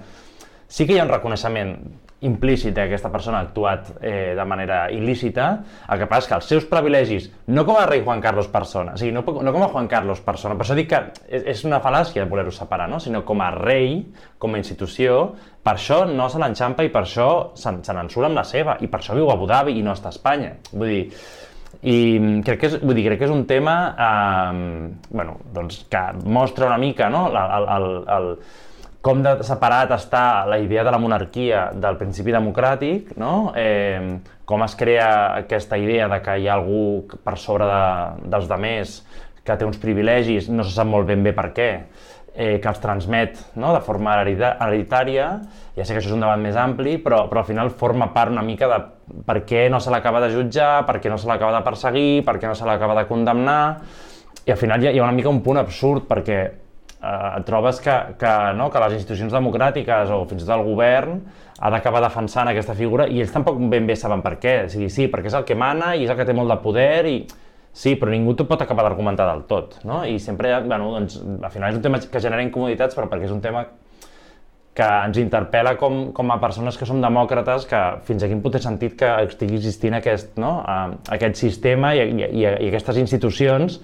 sí 0.67 0.87
que 0.87 0.97
hi 0.97 1.01
ha 1.01 1.07
un 1.07 1.13
reconeixement 1.13 1.77
implícit 2.25 2.75
que 2.75 2.87
aquesta 2.87 3.11
persona 3.13 3.39
ha 3.39 3.45
actuat 3.45 3.91
eh, 4.01 4.33
de 4.37 4.45
manera 4.49 4.87
il·lícita, 4.93 5.49
el 5.93 6.01
que 6.01 6.09
passa 6.09 6.25
és 6.25 6.31
que 6.31 6.37
els 6.39 6.49
seus 6.49 6.67
privilegis, 6.71 7.29
no 7.53 7.67
com 7.69 7.77
a 7.77 7.85
rei 7.89 8.01
Juan 8.07 8.23
Carlos 8.25 8.49
persona, 8.53 8.95
o 8.97 9.01
sigui, 9.01 9.13
no, 9.13 9.21
no 9.21 9.53
com 9.53 9.67
a 9.67 9.71
Juan 9.75 9.89
Carlos 9.91 10.23
persona, 10.25 10.57
per 10.57 10.65
això 10.65 10.79
dic 10.79 10.89
que 10.95 11.03
és, 11.29 11.65
una 11.69 11.83
fal·làcia 11.85 12.25
voler-ho 12.31 12.55
separar, 12.55 12.89
no? 12.89 13.01
sinó 13.03 13.23
com 13.29 13.45
a 13.45 13.51
rei, 13.53 14.01
com 14.39 14.57
a 14.57 14.63
institució, 14.63 15.35
per 15.63 15.77
això 15.77 16.05
no 16.09 16.31
se 16.33 16.41
l'enxampa 16.41 16.87
i 16.87 16.93
per 16.95 17.05
això 17.05 17.31
se, 17.59 17.75
se 17.85 17.97
n'ensura 17.97 18.31
amb 18.31 18.41
la 18.41 18.47
seva, 18.49 18.79
i 18.81 18.89
per 18.89 19.03
això 19.03 19.17
viu 19.19 19.29
a 19.29 19.37
Abu 19.37 19.51
Dhabi 19.51 19.77
i 19.77 19.85
no 19.85 19.93
està 19.93 20.09
a 20.09 20.17
Espanya. 20.17 20.55
Vull 20.73 20.93
dir, 20.95 21.03
i 21.85 21.97
crec 22.47 22.61
que 22.63 22.69
és, 22.71 22.77
vull 22.81 22.97
dir, 22.97 23.05
crec 23.11 23.21
que 23.21 23.27
és 23.29 23.35
un 23.35 23.45
tema 23.49 23.75
eh, 23.93 24.93
bueno, 25.11 25.37
doncs, 25.53 25.83
que 25.93 26.05
mostra 26.25 26.71
una 26.71 26.79
mica 26.81 27.11
no? 27.13 27.27
el, 27.29 27.37
el, 27.77 27.91
el, 28.17 28.31
com 29.07 29.23
de 29.23 29.37
separat 29.47 29.93
està 29.95 30.45
la 30.51 30.59
idea 30.59 30.83
de 30.83 30.91
la 30.91 30.99
monarquia 30.99 31.69
del 31.79 31.99
principi 32.01 32.35
democràtic, 32.35 33.13
no? 33.21 33.53
eh, 33.55 34.19
com 34.49 34.65
es 34.67 34.75
crea 34.79 35.37
aquesta 35.45 35.79
idea 35.79 36.09
de 36.11 36.19
que 36.25 36.35
hi 36.41 36.49
ha 36.49 36.57
algú 36.57 37.07
per 37.23 37.37
sobre 37.39 37.69
de, 37.71 38.27
dels 38.33 38.51
demés 38.51 38.99
que 39.47 39.55
té 39.55 39.69
uns 39.69 39.79
privilegis, 39.79 40.51
no 40.51 40.67
se 40.67 40.75
sap 40.75 40.91
molt 40.91 41.07
ben 41.07 41.23
bé 41.23 41.31
per 41.37 41.53
què, 41.55 41.69
eh, 42.35 42.59
que 42.59 42.73
els 42.73 42.83
transmet 42.83 43.39
no? 43.55 43.71
de 43.77 43.85
forma 43.87 44.19
hereditària, 44.25 45.31
ja 45.79 45.87
sé 45.87 45.95
que 45.95 46.03
això 46.03 46.11
és 46.11 46.19
un 46.19 46.27
debat 46.27 46.43
més 46.43 46.59
ampli, 46.59 46.99
però, 46.99 47.29
però 47.31 47.45
al 47.45 47.49
final 47.53 47.71
forma 47.71 48.11
part 48.17 48.35
una 48.35 48.43
mica 48.43 48.67
de 48.75 48.83
per 49.23 49.45
què 49.47 49.69
no 49.71 49.79
se 49.79 49.95
l'acaba 49.95 50.25
de 50.27 50.35
jutjar, 50.35 50.83
per 50.89 50.99
què 50.99 51.13
no 51.13 51.23
se 51.23 51.31
l'acaba 51.31 51.55
de 51.55 51.63
perseguir, 51.69 52.25
per 52.27 52.41
què 52.41 52.51
no 52.51 52.59
se 52.59 52.67
l'acaba 52.67 52.99
de 52.99 53.07
condemnar, 53.07 53.63
i 54.43 54.51
al 54.51 54.59
final 54.59 54.83
hi 54.83 54.91
ha, 54.91 54.97
hi 54.97 54.99
ha 54.99 55.07
una 55.07 55.15
mica 55.15 55.31
un 55.31 55.45
punt 55.47 55.63
absurd, 55.63 56.11
perquè 56.11 56.66
eh, 57.03 57.41
trobes 57.47 57.81
que, 57.81 57.97
que, 58.21 58.35
no, 58.59 58.69
que 58.71 58.83
les 58.87 58.99
institucions 58.99 59.35
democràtiques 59.35 60.13
o 60.15 60.23
fins 60.29 60.45
i 60.45 60.47
tot 60.47 60.57
el 60.59 60.67
govern 60.67 61.21
ha 61.57 61.73
d'acabar 61.73 62.03
defensant 62.05 62.51
aquesta 62.51 62.77
figura 62.77 63.07
i 63.09 63.23
ells 63.23 63.33
tampoc 63.33 63.59
ben 63.73 63.89
bé 63.89 63.97
saben 63.97 64.23
per 64.25 64.37
què. 64.43 64.57
O 64.67 64.71
sigui, 64.73 64.91
sí, 64.93 65.09
perquè 65.13 65.33
és 65.33 65.39
el 65.39 65.47
que 65.49 65.57
mana 65.59 65.95
i 65.97 66.05
és 66.05 66.13
el 66.13 66.19
que 66.19 66.29
té 66.29 66.37
molt 66.37 66.53
de 66.53 66.61
poder 66.63 67.07
i 67.11 67.17
sí, 67.77 67.97
però 68.01 68.13
ningú 68.13 68.35
t'ho 68.37 68.47
pot 68.49 68.63
acabar 68.65 68.87
d'argumentar 68.87 69.27
del 69.29 69.45
tot, 69.49 69.81
no? 69.85 70.03
I 70.09 70.19
sempre, 70.23 70.55
bueno, 70.65 70.93
doncs, 70.97 71.19
al 71.21 71.53
final 71.53 71.73
és 71.73 71.77
un 71.77 71.85
tema 71.85 72.01
que 72.01 72.23
genera 72.23 72.45
incomoditats, 72.45 72.97
però 72.97 73.11
perquè 73.11 73.29
és 73.29 73.35
un 73.35 73.43
tema 73.45 73.67
que 74.77 74.87
ens 75.09 75.17
interpel·la 75.21 75.75
com, 75.81 76.11
com 76.17 76.33
a 76.33 76.37
persones 76.41 76.77
que 76.77 76.89
som 76.89 77.01
demòcrates, 77.01 77.65
que 77.69 77.81
fins 78.05 78.25
a 78.25 78.29
quin 78.29 78.43
té 78.53 78.61
sentit 78.61 78.97
que 79.01 79.09
estigui 79.25 79.57
existint 79.57 79.97
aquest, 79.97 80.35
no? 80.41 80.59
Uh, 80.65 80.99
aquest 81.17 81.41
sistema 81.41 81.95
i, 81.97 82.05
i, 82.05 82.45
i 82.45 82.69
aquestes 82.69 83.01
institucions 83.01 83.81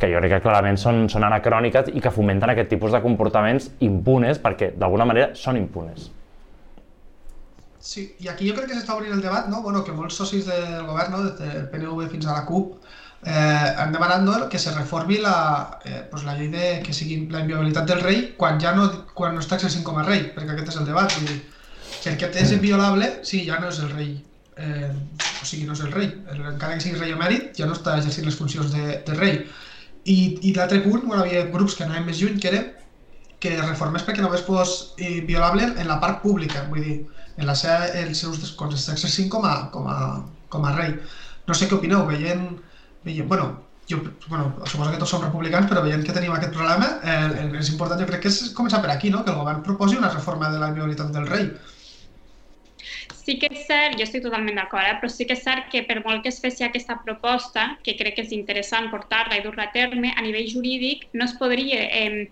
que 0.00 0.08
jo 0.08 0.20
crec 0.22 0.32
que 0.32 0.44
clarament 0.46 0.78
són, 0.80 1.04
són 1.12 1.26
anacròniques 1.28 1.92
i 1.92 2.00
que 2.00 2.12
fomenten 2.14 2.52
aquest 2.52 2.72
tipus 2.72 2.94
de 2.96 3.02
comportaments 3.04 3.68
impunes 3.84 4.40
perquè 4.40 4.72
d'alguna 4.80 5.06
manera 5.08 5.34
són 5.36 5.60
impunes. 5.60 6.08
Sí, 7.80 8.10
i 8.20 8.28
aquí 8.28 8.48
jo 8.48 8.56
crec 8.56 8.68
que 8.70 8.76
s'està 8.76 8.96
obrint 8.96 9.14
el 9.16 9.22
debat, 9.24 9.46
no? 9.48 9.62
bueno, 9.64 9.84
que 9.84 9.92
molts 9.96 10.16
socis 10.20 10.48
del 10.48 10.86
govern, 10.88 11.14
no? 11.14 11.22
des 11.24 11.38
del 11.40 11.68
PNV 11.72 12.10
fins 12.12 12.26
a 12.28 12.34
la 12.36 12.44
CUP, 12.48 12.74
eh, 13.24 13.68
han 13.84 13.92
demanat 13.92 14.24
no? 14.24 14.34
que 14.52 14.58
se 14.60 14.72
reformi 14.74 15.20
la, 15.20 15.78
eh, 15.84 16.02
pues 16.10 16.24
la 16.24 16.36
llei 16.36 16.48
de 16.52 16.66
que 16.84 16.92
sigui 16.96 17.22
la 17.32 17.40
inviolabilitat 17.44 17.88
del 17.88 18.02
rei 18.04 18.20
quan 18.36 18.60
ja 18.60 18.74
no, 18.76 18.88
quan 19.16 19.36
no 19.36 19.44
està 19.44 19.56
exercint 19.56 19.84
com 19.84 20.00
a 20.00 20.04
rei, 20.04 20.28
perquè 20.34 20.56
aquest 20.56 20.74
és 20.74 20.80
el 20.82 20.90
debat. 20.92 21.16
Que 22.00 22.12
el 22.12 22.20
que 22.20 22.28
és 22.40 22.52
inviolable, 22.56 23.08
sí, 23.28 23.42
ja 23.48 23.58
no 23.60 23.68
és 23.68 23.80
el 23.84 23.90
rei, 23.92 24.12
eh, 24.56 24.92
o 25.40 25.48
sigui, 25.48 25.66
no 25.68 25.76
és 25.76 25.82
el 25.84 25.92
rei. 25.92 26.12
Encara 26.36 26.76
que 26.76 26.84
sigui 26.84 27.00
rei 27.00 27.16
emèrit, 27.16 27.50
ja 27.56 27.68
no 27.68 27.76
està 27.76 27.96
exercint 27.98 28.28
les 28.28 28.38
funcions 28.38 28.72
de, 28.72 29.00
de 29.08 29.18
rei. 29.18 29.42
I, 30.10 30.18
i 30.48 30.52
l'altre 30.56 30.80
punt, 30.84 31.06
bueno, 31.06 31.24
hi 31.24 31.36
havia 31.36 31.50
grups 31.54 31.76
que 31.78 31.86
anaven 31.86 32.08
més 32.08 32.20
lluny, 32.20 32.38
que 32.42 32.50
era 32.50 32.62
que 33.40 33.54
reformés 33.62 34.04
perquè 34.04 34.20
només 34.20 34.42
fos 34.44 34.74
violable 35.28 35.70
en 35.70 35.88
la 35.88 35.96
part 36.02 36.20
pública, 36.24 36.66
vull 36.68 36.84
dir, 36.84 36.96
en 37.38 37.48
la 37.48 37.54
seva, 37.56 37.88
els 38.02 38.20
seus 38.20 38.52
quan 38.58 38.72
s'està 38.74 38.96
exercint 38.96 39.30
com 39.32 39.46
a, 39.48 39.54
com, 39.72 39.86
a, 39.88 40.20
com 40.52 40.66
a 40.68 40.74
rei. 40.76 40.92
No 41.48 41.56
sé 41.56 41.70
què 41.70 41.78
opineu, 41.78 42.04
veient, 42.10 42.44
veient 43.06 43.30
bueno, 43.30 43.48
jo 43.90 44.02
bueno, 44.28 44.52
suposo 44.66 44.92
que 44.92 45.00
tots 45.00 45.14
som 45.14 45.24
republicans, 45.24 45.66
però 45.70 45.82
veient 45.86 46.04
que 46.06 46.14
tenim 46.14 46.34
aquest 46.36 46.52
problema, 46.54 46.92
eh, 47.02 47.48
és 47.62 47.72
important, 47.72 47.98
jo 48.02 48.08
crec 48.10 48.26
que 48.26 48.30
és 48.30 48.52
començar 48.56 48.82
per 48.84 48.92
aquí, 48.92 49.10
no? 49.10 49.24
que 49.24 49.32
el 49.32 49.40
govern 49.40 49.64
proposi 49.66 49.98
una 49.98 50.12
reforma 50.12 50.52
de 50.52 50.60
la 50.60 50.68
inviolabilitat 50.74 51.14
del 51.16 51.26
rei 51.30 51.48
sí 53.30 53.38
que 53.38 53.50
és 53.54 53.66
cert, 53.68 53.94
jo 53.98 54.06
estic 54.06 54.24
totalment 54.24 54.56
d'acord, 54.58 54.88
eh? 54.90 54.96
però 54.98 55.10
sí 55.12 55.26
que 55.28 55.36
és 55.36 55.44
cert 55.44 55.68
que 55.70 55.84
per 55.86 56.00
molt 56.02 56.24
que 56.24 56.32
es 56.32 56.40
fessi 56.42 56.66
aquesta 56.66 56.96
proposta, 57.04 57.66
que 57.86 57.94
crec 57.98 58.16
que 58.18 58.24
és 58.26 58.34
interessant 58.34 58.90
portar-la 58.90 59.38
i 59.38 59.44
dur-la 59.44 59.68
a 59.68 59.74
terme, 59.76 60.10
a 60.16 60.24
nivell 60.26 60.50
jurídic 60.50 61.06
no 61.14 61.28
es 61.28 61.36
podria 61.38 61.84
eh, 61.86 62.26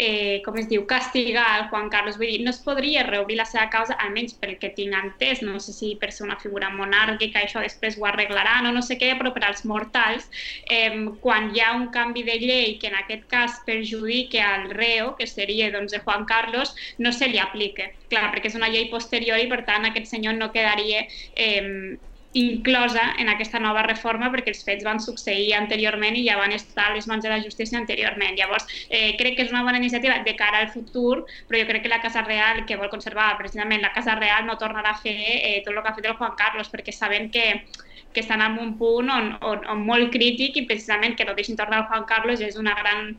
eh, 0.00 0.40
com 0.44 0.56
es 0.56 0.66
diu, 0.70 0.86
castigar 0.88 1.46
el 1.58 1.66
Juan 1.68 1.90
Carlos. 1.92 2.16
Vull 2.18 2.30
dir, 2.32 2.40
no 2.44 2.54
es 2.54 2.60
podria 2.64 3.02
reobrir 3.04 3.36
la 3.38 3.46
seva 3.48 3.66
causa, 3.72 3.98
almenys 4.00 4.34
pel 4.40 4.56
que 4.62 4.72
tinc 4.76 4.96
entès, 4.96 5.42
no 5.44 5.60
sé 5.60 5.74
si 5.76 5.92
per 6.00 6.10
ser 6.16 6.24
una 6.26 6.38
figura 6.40 6.70
monàrquica 6.72 7.44
això 7.44 7.60
després 7.60 7.98
ho 8.00 8.08
arreglaran 8.08 8.70
o 8.70 8.72
no 8.72 8.82
sé 8.86 8.96
què, 9.00 9.12
però 9.20 9.34
per 9.36 9.44
als 9.44 9.66
mortals, 9.68 10.30
eh, 10.72 10.90
quan 11.20 11.52
hi 11.54 11.60
ha 11.60 11.74
un 11.76 11.90
canvi 11.92 12.24
de 12.24 12.38
llei 12.40 12.78
que 12.80 12.88
en 12.88 12.96
aquest 13.02 13.28
cas 13.28 13.60
perjudica 13.66 14.46
al 14.54 14.70
reo, 14.72 15.14
que 15.20 15.28
seria 15.28 15.70
doncs, 15.70 15.92
de 15.92 16.00
Juan 16.00 16.24
Carlos, 16.24 16.74
no 16.98 17.12
se 17.12 17.28
li 17.28 17.38
aplica. 17.38 17.90
Clar, 18.08 18.30
perquè 18.32 18.48
és 18.48 18.58
una 18.58 18.72
llei 18.72 18.88
posterior 18.90 19.38
i 19.38 19.50
per 19.52 19.66
tant 19.68 19.84
aquest 19.86 20.08
senyor 20.14 20.40
no 20.40 20.50
quedaria 20.54 21.04
eh, 21.36 22.00
inclosa 22.32 23.16
en 23.18 23.28
aquesta 23.28 23.58
nova 23.58 23.82
reforma 23.82 24.30
perquè 24.30 24.52
els 24.52 24.62
fets 24.66 24.84
van 24.86 25.00
succeir 25.02 25.54
anteriorment 25.58 26.14
i 26.16 26.24
ja 26.28 26.36
van 26.38 26.52
estar 26.54 26.90
a 26.90 26.94
les 26.94 27.08
mans 27.10 27.24
de 27.24 27.30
la 27.32 27.40
justícia 27.42 27.78
anteriorment. 27.78 28.36
Llavors, 28.38 28.66
eh, 28.88 29.16
crec 29.18 29.36
que 29.36 29.42
és 29.42 29.50
una 29.50 29.64
bona 29.66 29.78
iniciativa 29.78 30.18
de 30.22 30.36
cara 30.36 30.58
al 30.58 30.70
futur, 30.70 31.24
però 31.48 31.60
jo 31.60 31.66
crec 31.66 31.82
que 31.82 31.88
la 31.88 32.00
Casa 32.00 32.22
Real, 32.22 32.64
que 32.66 32.76
vol 32.76 32.90
conservar 32.90 33.36
precisament 33.38 33.82
la 33.82 33.92
Casa 33.92 34.14
Real, 34.14 34.46
no 34.46 34.58
tornarà 34.58 34.94
a 34.94 35.00
fer 35.02 35.16
eh, 35.18 35.62
tot 35.64 35.74
el 35.74 35.82
que 35.82 35.88
ha 35.88 35.94
fet 35.94 36.06
el 36.06 36.18
Juan 36.20 36.36
Carlos, 36.36 36.70
perquè 36.70 36.92
saben 36.92 37.30
que, 37.30 37.64
que 38.12 38.20
estan 38.20 38.42
en 38.42 38.58
un 38.58 38.76
punt 38.78 39.10
on, 39.10 39.34
on, 39.42 39.66
on 39.66 39.82
molt 39.86 40.12
crític 40.14 40.56
i 40.56 40.66
precisament 40.66 41.16
que 41.16 41.26
no 41.26 41.34
deixin 41.34 41.58
tornar 41.58 41.82
el 41.82 41.90
Juan 41.90 42.06
Carlos 42.06 42.40
és 42.40 42.56
una 42.56 42.74
gran 42.78 43.16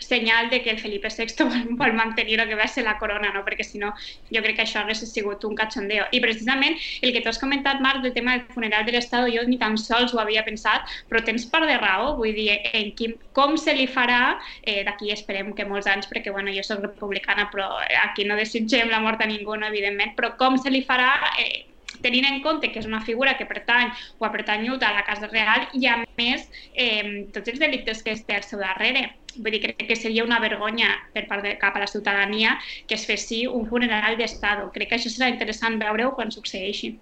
senyal 0.00 0.50
de 0.50 0.62
que 0.62 0.70
el 0.70 0.80
Felipe 0.80 1.08
VI 1.16 1.44
vol, 1.44 1.76
vol 1.78 1.94
mantenir 1.94 2.40
el 2.40 2.48
que 2.48 2.58
va 2.58 2.66
ser 2.68 2.84
la 2.84 2.96
corona, 2.98 3.32
no? 3.34 3.44
perquè 3.46 3.64
si 3.66 3.78
no 3.78 3.92
jo 4.30 4.42
crec 4.42 4.58
que 4.58 4.66
això 4.66 4.80
hauria 4.82 4.96
sigut 4.98 5.44
un 5.44 5.56
cachondeo. 5.58 6.06
I 6.12 6.20
precisament 6.24 6.76
el 7.02 7.12
que 7.14 7.22
tu 7.22 7.30
has 7.30 7.40
comentat, 7.40 7.80
Marc, 7.80 8.02
del 8.02 8.14
tema 8.16 8.36
del 8.36 8.46
funeral 8.54 8.86
de 8.86 8.96
l'Estat, 8.96 9.28
jo 9.30 9.44
ni 9.46 9.58
tan 9.60 9.78
sols 9.78 10.14
ho 10.14 10.20
havia 10.22 10.44
pensat, 10.46 10.88
però 11.10 11.22
tens 11.24 11.46
part 11.50 11.68
de 11.68 11.78
raó, 11.78 12.14
vull 12.18 12.34
dir, 12.36 12.50
en 12.74 12.92
quin, 12.98 13.16
com 13.36 13.56
se 13.60 13.74
li 13.76 13.86
farà, 13.90 14.38
eh, 14.62 14.82
d'aquí 14.86 15.12
esperem 15.14 15.52
que 15.56 15.68
molts 15.68 15.88
anys, 15.90 16.08
perquè 16.10 16.32
bueno, 16.34 16.52
jo 16.54 16.64
soc 16.66 16.84
republicana, 16.84 17.48
però 17.52 17.70
aquí 18.04 18.24
no 18.28 18.38
desitgem 18.38 18.90
la 18.90 19.00
mort 19.04 19.20
a 19.20 19.28
ningú, 19.30 19.56
no, 19.56 19.68
evidentment, 19.68 20.16
però 20.16 20.34
com 20.40 20.58
se 20.60 20.72
li 20.72 20.82
farà 20.86 21.12
eh, 21.38 21.66
tenint 22.02 22.26
en 22.26 22.40
compte 22.42 22.70
que 22.72 22.80
és 22.80 22.88
una 22.88 23.00
figura 23.04 23.36
que 23.38 23.46
pertany 23.48 23.90
o 24.18 24.26
ha 24.26 24.32
pertanyut 24.32 24.82
a 24.82 24.92
la 24.96 25.04
Casa 25.06 25.28
Real 25.30 25.66
i 25.76 25.86
a 25.90 25.98
més 26.18 26.46
eh, 26.74 27.26
tots 27.34 27.52
els 27.52 27.60
delictes 27.60 28.02
que 28.04 28.14
es 28.16 28.24
té 28.26 28.38
al 28.38 28.46
seu 28.46 28.62
darrere. 28.62 29.08
Vull 29.36 29.54
dir, 29.54 29.62
crec 29.62 29.86
que 29.88 29.96
seria 29.98 30.24
una 30.26 30.40
vergonya 30.42 30.90
per 31.14 31.26
part 31.30 31.44
de 31.46 31.56
cap 31.60 31.76
a 31.76 31.84
la 31.84 31.90
ciutadania 31.90 32.56
que 32.88 32.96
es 32.98 33.06
fessi 33.06 33.44
un 33.46 33.68
funeral 33.70 34.18
d'estat. 34.18 34.66
Crec 34.74 34.90
que 34.90 34.98
això 34.98 35.12
serà 35.12 35.30
interessant 35.32 35.78
veure-ho 35.82 36.14
quan 36.16 36.34
succeeixi. 36.34 36.96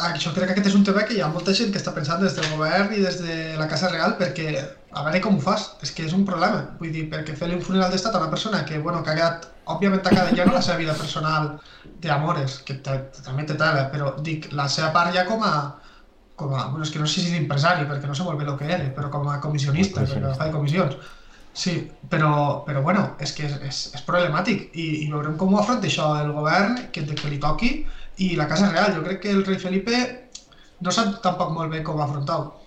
Ah, 0.00 0.14
jo 0.16 0.30
crec 0.32 0.48
que 0.48 0.52
aquest 0.54 0.68
és 0.70 0.76
un 0.78 0.84
tema 0.86 1.02
que 1.04 1.12
hi 1.16 1.20
ha 1.20 1.28
molta 1.28 1.52
gent 1.56 1.72
que 1.72 1.80
està 1.80 1.92
pensant 1.92 2.22
des 2.24 2.36
del 2.36 2.46
govern 2.54 2.92
i 2.96 3.02
des 3.04 3.18
de 3.20 3.34
la 3.60 3.66
Casa 3.68 3.90
Real 3.92 4.14
perquè 4.20 4.46
a 4.56 5.02
veure 5.04 5.20
com 5.24 5.36
ho 5.36 5.42
fas, 5.44 5.66
és 5.84 5.92
que 5.96 6.06
és 6.06 6.14
un 6.16 6.24
problema. 6.28 6.62
Vull 6.78 6.92
dir, 6.94 7.04
perquè 7.12 7.34
fer 7.36 7.50
un 7.56 7.60
funeral 7.66 7.92
d'estat 7.92 8.16
a 8.16 8.22
una 8.22 8.30
persona 8.32 8.64
que, 8.64 8.78
bueno, 8.78 9.02
que 9.04 9.12
ha 9.12 9.18
quedat, 9.18 9.50
òbviament 9.74 10.02
quedat 10.06 10.32
ja 10.38 10.46
no 10.48 10.56
la 10.56 10.62
seva 10.64 10.78
vida 10.80 10.96
personal 11.02 11.52
d'amores, 12.00 12.60
que 12.64 12.78
també 12.86 13.44
té 13.46 13.58
tela, 13.60 13.90
però 13.92 14.14
dic, 14.24 14.48
la 14.56 14.68
seva 14.72 14.88
part 14.96 15.12
ja 15.14 15.26
com 15.28 15.44
a, 15.44 15.79
com 16.40 16.52
a, 16.56 16.66
bueno, 16.72 16.84
és 16.86 16.92
que 16.92 17.00
no 17.02 17.08
sé 17.08 17.22
si 17.22 17.30
és 17.32 17.38
empresari, 17.40 17.86
perquè 17.88 18.08
no 18.08 18.16
sé 18.16 18.26
molt 18.26 18.40
bé 18.40 18.48
el 18.48 18.56
que 18.58 18.68
era, 18.68 18.90
però 18.96 19.10
com 19.12 19.28
a 19.28 19.40
comissionista, 19.44 20.04
perquè 20.08 20.36
fa 20.38 20.48
de 20.48 20.54
comissions. 20.56 20.96
Sí, 21.52 21.74
però, 22.08 22.32
però 22.66 22.82
bueno, 22.82 23.02
és 23.18 23.32
que 23.34 23.46
és, 23.48 23.56
és, 23.66 23.80
és 23.98 24.04
problemàtic 24.06 24.68
i, 24.78 24.86
i 25.04 25.08
veurem 25.10 25.36
com 25.38 25.54
ho 25.54 25.58
afronta 25.58 25.88
això 25.90 26.12
el 26.22 26.30
govern, 26.36 26.76
que, 26.94 27.02
que 27.10 27.32
li 27.32 27.40
toqui, 27.42 27.72
i 28.22 28.34
la 28.38 28.46
Casa 28.50 28.70
Real. 28.70 28.94
Jo 28.94 29.02
crec 29.06 29.22
que 29.24 29.34
el 29.34 29.44
rei 29.46 29.58
Felipe 29.58 29.98
no 30.86 30.94
sap 30.94 31.18
tampoc 31.24 31.52
molt 31.56 31.72
bé 31.74 31.82
com 31.86 32.00
afrontar-ho. 32.00 32.59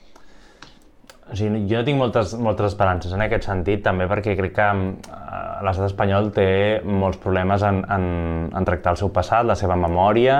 O 1.34 1.38
sigui, 1.38 1.64
jo 1.70 1.82
tinc 1.86 1.98
moltes, 1.98 2.36
moltes 2.38 2.70
esperances 2.70 3.14
en 3.16 3.24
aquest 3.26 3.48
sentit, 3.48 3.82
també 3.86 4.06
perquè 4.10 4.36
crec 4.38 4.54
que 4.54 4.68
eh, 4.70 5.40
l'estat 5.66 5.88
espanyol 5.88 6.30
té 6.36 6.48
molts 6.86 7.18
problemes 7.24 7.66
en, 7.66 7.80
en, 7.96 8.06
en 8.54 8.68
tractar 8.68 8.94
el 8.94 9.00
seu 9.02 9.10
passat, 9.16 9.48
la 9.50 9.58
seva 9.58 9.78
memòria, 9.80 10.38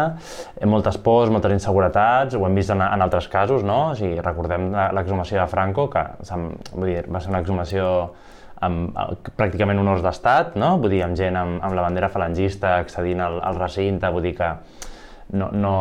eh, 0.54 0.68
moltes 0.70 1.00
pors, 1.02 1.34
moltes 1.34 1.56
inseguretats, 1.56 2.38
ho 2.38 2.46
hem 2.46 2.62
vist 2.62 2.76
en, 2.76 2.86
en 2.86 3.06
altres 3.06 3.28
casos, 3.32 3.66
no? 3.66 3.80
O 3.96 3.98
sigui, 3.98 4.22
recordem 4.22 4.70
l'exhumació 4.94 5.42
de 5.42 5.50
Franco, 5.50 5.90
que 5.94 6.06
vull 6.76 6.92
dir, 6.92 7.02
va 7.10 7.24
ser 7.24 7.34
una 7.34 7.42
exhumació 7.42 7.90
amb 8.64 8.96
pràcticament 9.36 9.82
honors 9.82 10.06
d'estat, 10.06 10.54
no? 10.62 10.76
Vull 10.80 10.94
dir, 10.94 11.02
amb 11.08 11.18
gent 11.20 11.36
amb, 11.40 11.58
amb 11.66 11.76
la 11.76 11.84
bandera 11.88 12.12
falangista 12.14 12.78
accedint 12.84 13.26
al, 13.26 13.42
al 13.44 13.58
recinte, 13.60 14.14
vull 14.14 14.30
dir 14.30 14.38
que 14.38 14.54
no, 15.32 15.50
no, 15.52 15.76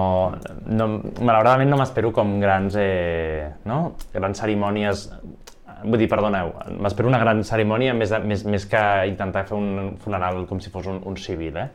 no, 0.66 0.88
malauradament 1.20 1.70
no 1.70 1.78
m'espero 1.80 2.12
com 2.14 2.38
grans, 2.40 2.76
eh, 2.78 3.50
no? 3.68 3.80
grans 4.14 4.40
cerimònies 4.44 5.08
vull 5.82 5.98
dir, 5.98 6.08
perdoneu, 6.10 6.52
m'espero 6.82 7.10
una 7.10 7.20
gran 7.22 7.42
cerimònia 7.46 7.94
més, 7.96 8.14
més, 8.22 8.46
més 8.46 8.66
que 8.70 8.82
intentar 9.10 9.44
fer 9.48 9.58
un 9.58 9.96
funeral 10.02 10.44
com 10.46 10.60
si 10.62 10.70
fos 10.70 10.86
un, 10.90 11.02
un 11.08 11.18
civil, 11.18 11.58
eh? 11.58 11.68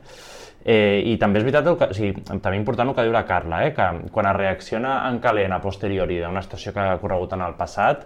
Eh, 0.68 1.04
I 1.14 1.14
també 1.22 1.40
és 1.40 1.46
veritat, 1.46 1.68
el 1.70 1.78
que, 1.80 1.88
o 1.94 1.96
sigui, 1.96 2.24
també 2.28 2.58
important 2.58 2.90
el 2.90 2.96
que 2.98 3.06
diu 3.08 3.14
la 3.16 3.24
Carla, 3.28 3.62
eh, 3.64 3.74
que 3.76 4.12
quan 4.12 4.28
es 4.28 4.36
reacciona 4.36 4.98
en 5.08 5.22
calent 5.24 5.56
a 5.56 5.62
posteriori 5.64 6.18
d'una 6.20 6.44
situació 6.44 6.74
que 6.76 6.84
ha 6.84 6.98
corregut 7.00 7.38
en 7.38 7.46
el 7.46 7.56
passat, 7.60 8.04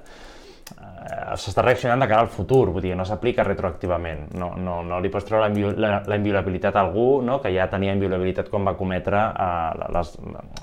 s'està 1.02 1.64
reaccionant 1.66 2.02
de 2.04 2.08
cara 2.10 2.26
al 2.26 2.30
futur, 2.30 2.70
vull 2.70 2.84
dir, 2.84 2.94
no 2.98 3.06
s'aplica 3.08 3.46
retroactivament. 3.48 4.28
No, 4.38 4.52
no, 4.58 4.82
no 4.86 5.00
li 5.02 5.10
pots 5.14 5.26
treure 5.28 5.50
la, 5.50 5.74
la, 5.82 5.92
la 6.08 6.18
inviolabilitat 6.20 6.78
a 6.78 6.86
algú 6.86 7.22
no, 7.26 7.40
que 7.42 7.52
ja 7.56 7.68
tenia 7.72 7.96
inviolabilitat 7.98 8.52
quan 8.54 8.68
va 8.68 8.78
cometre 8.78 9.20
eh, 9.32 9.92
les, 9.98 10.16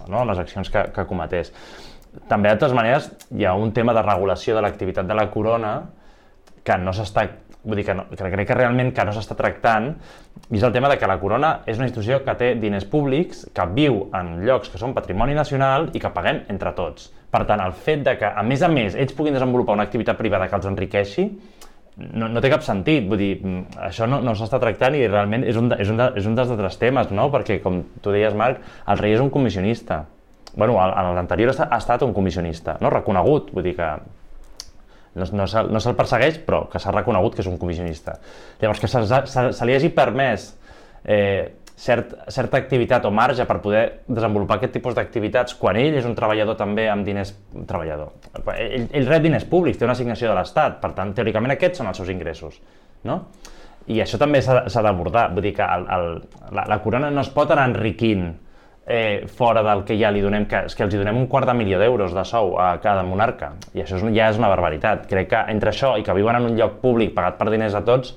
no, 0.09 0.24
les 0.31 0.42
accions 0.44 0.70
que, 0.70 0.85
que 0.94 1.07
cometés. 1.11 1.53
També, 2.29 2.51
de 2.51 2.59
totes 2.61 2.74
maneres, 2.77 3.11
hi 3.35 3.44
ha 3.46 3.55
un 3.59 3.72
tema 3.74 3.94
de 3.94 4.03
regulació 4.03 4.57
de 4.57 4.64
l'activitat 4.64 5.07
de 5.09 5.16
la 5.18 5.29
corona 5.31 5.72
que 6.68 6.76
no 6.85 6.92
s'està 6.96 7.26
vull 7.68 7.76
dir 7.81 7.85
que, 7.85 7.94
no, 7.96 8.07
que 8.09 8.31
crec 8.33 8.48
que 8.48 8.57
realment 8.57 8.92
que 8.94 9.04
no 9.04 9.12
s'està 9.12 9.37
tractant, 9.37 9.90
i 10.48 10.57
és 10.57 10.64
el 10.64 10.72
tema 10.72 10.88
de 10.88 10.96
que 11.00 11.09
la 11.11 11.18
Corona 11.20 11.59
és 11.68 11.76
una 11.76 11.88
institució 11.88 12.20
que 12.24 12.35
té 12.38 12.52
diners 12.61 12.87
públics, 12.88 13.44
que 13.54 13.66
viu 13.74 14.04
en 14.16 14.38
llocs 14.46 14.70
que 14.72 14.81
són 14.81 14.94
patrimoni 14.96 15.37
nacional 15.37 15.90
i 15.92 16.00
que 16.00 16.12
paguem 16.14 16.44
entre 16.52 16.72
tots. 16.78 17.11
Per 17.28 17.42
tant, 17.48 17.61
el 17.61 17.74
fet 17.76 18.04
de 18.07 18.14
que, 18.20 18.28
a 18.31 18.44
més 18.46 18.62
a 18.64 18.70
més, 18.72 18.96
ells 18.96 19.12
puguin 19.16 19.37
desenvolupar 19.37 19.76
una 19.76 19.85
activitat 19.88 20.16
privada 20.16 20.48
que 20.48 20.57
els 20.57 20.68
enriqueixi, 20.70 21.26
no, 21.98 22.28
no 22.31 22.40
té 22.40 22.50
cap 22.52 22.62
sentit, 22.62 23.09
vull 23.11 23.18
dir, 23.20 23.33
mm, 23.42 23.81
això 23.88 24.07
no, 24.09 24.20
no 24.24 24.37
s'està 24.38 24.61
tractant 24.62 24.94
i 24.94 25.02
realment 25.09 25.42
és 25.44 25.59
un, 25.59 25.68
de, 25.72 25.81
és, 25.83 25.90
un 25.90 25.98
de, 25.98 26.07
és 26.16 26.28
un 26.31 26.38
dels 26.38 26.52
altres 26.54 26.78
temes, 26.78 27.11
no? 27.11 27.26
Perquè, 27.35 27.59
com 27.64 27.83
tu 28.04 28.14
deies, 28.14 28.37
Marc, 28.38 28.62
el 28.87 29.02
rei 29.02 29.18
és 29.18 29.24
un 29.24 29.35
comissionista. 29.35 30.07
bueno, 30.57 30.78
en 30.81 31.14
l'anterior 31.14 31.52
ha 31.54 31.76
estat 31.76 32.02
un 32.02 32.14
comissionista, 32.14 32.78
no? 32.81 32.90
Reconegut, 32.90 33.52
vull 33.52 33.62
dir 33.62 33.76
que 33.76 33.90
no, 35.18 35.26
no 35.42 35.46
se'l 35.50 35.70
no 35.74 35.83
se 35.83 35.94
persegueix, 35.98 36.40
però 36.46 36.64
que 36.72 36.81
s'ha 36.83 36.94
reconegut 36.94 37.37
que 37.37 37.44
és 37.44 37.50
un 37.50 37.59
comissionista. 37.61 38.18
Llavors, 38.62 38.81
que 38.83 38.90
se, 38.90 39.04
se, 39.07 39.46
se 39.59 39.68
li 39.68 39.76
hagi 39.76 39.90
permès 39.94 40.52
eh, 41.04 41.59
cert, 41.78 42.14
certa 42.35 42.59
activitat 42.59 43.07
o 43.07 43.12
marge 43.14 43.46
per 43.46 43.59
poder 43.62 43.85
desenvolupar 44.07 44.59
aquest 44.59 44.74
tipus 44.78 44.96
d'activitats 44.98 45.54
quan 45.61 45.78
ell 45.78 45.98
és 46.00 46.09
un 46.09 46.16
treballador 46.18 46.59
també 46.59 46.88
amb 46.90 47.07
diners... 47.07 47.35
treballador. 47.68 48.16
Ell, 48.57 48.88
ell 48.90 49.07
rep 49.07 49.28
diners 49.28 49.46
públics, 49.48 49.78
té 49.78 49.87
una 49.87 49.94
assignació 49.96 50.33
de 50.33 50.38
l'Estat, 50.38 50.81
per 50.83 50.92
tant, 50.96 51.14
teòricament 51.14 51.54
aquests 51.54 51.83
són 51.83 51.90
els 51.92 52.02
seus 52.02 52.11
ingressos. 52.14 52.59
No? 53.09 53.22
I 53.88 54.02
això 54.04 54.18
també 54.20 54.42
s'ha 54.44 54.83
d'abordar, 54.85 55.28
vull 55.33 55.46
dir 55.46 55.54
que 55.57 55.64
el, 55.64 55.87
el, 55.94 56.11
la, 56.52 56.66
la 56.68 56.83
corona 56.85 57.12
no 57.14 57.22
es 57.24 57.31
pot 57.33 57.54
anar 57.54 57.70
enriquint 57.70 58.26
eh, 58.88 59.27
fora 59.29 59.62
del 59.62 59.85
que 59.85 59.98
ja 60.01 60.11
li 60.11 60.22
donem, 60.24 60.46
que, 60.48 60.64
és 60.70 60.74
que 60.74 60.87
els 60.87 60.94
donem 60.96 61.16
un 61.20 61.29
quart 61.29 61.46
de 61.46 61.55
milió 61.55 61.79
d'euros 61.79 62.14
de 62.16 62.24
sou 62.24 62.55
a 62.59 62.70
cada 62.83 63.05
monarca, 63.05 63.53
i 63.77 63.85
això 63.85 63.98
és, 64.01 64.07
ja 64.16 64.31
és 64.33 64.40
una 64.40 64.48
barbaritat. 64.48 65.05
Crec 65.11 65.29
que 65.35 65.42
entre 65.53 65.74
això 65.74 65.92
i 66.01 66.07
que 66.07 66.16
viuen 66.16 66.40
en 66.40 66.48
un 66.48 66.57
lloc 66.57 66.81
públic 66.81 67.12
pagat 67.16 67.37
per 67.38 67.51
diners 67.53 67.77
a 67.77 67.85
tots, 67.85 68.14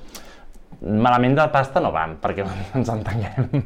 malament 0.81 1.35
de 1.37 1.47
pasta 1.53 1.83
no 1.83 1.91
van, 1.91 2.15
perquè 2.23 2.47
ens 2.79 2.93
entenguem. 2.93 3.65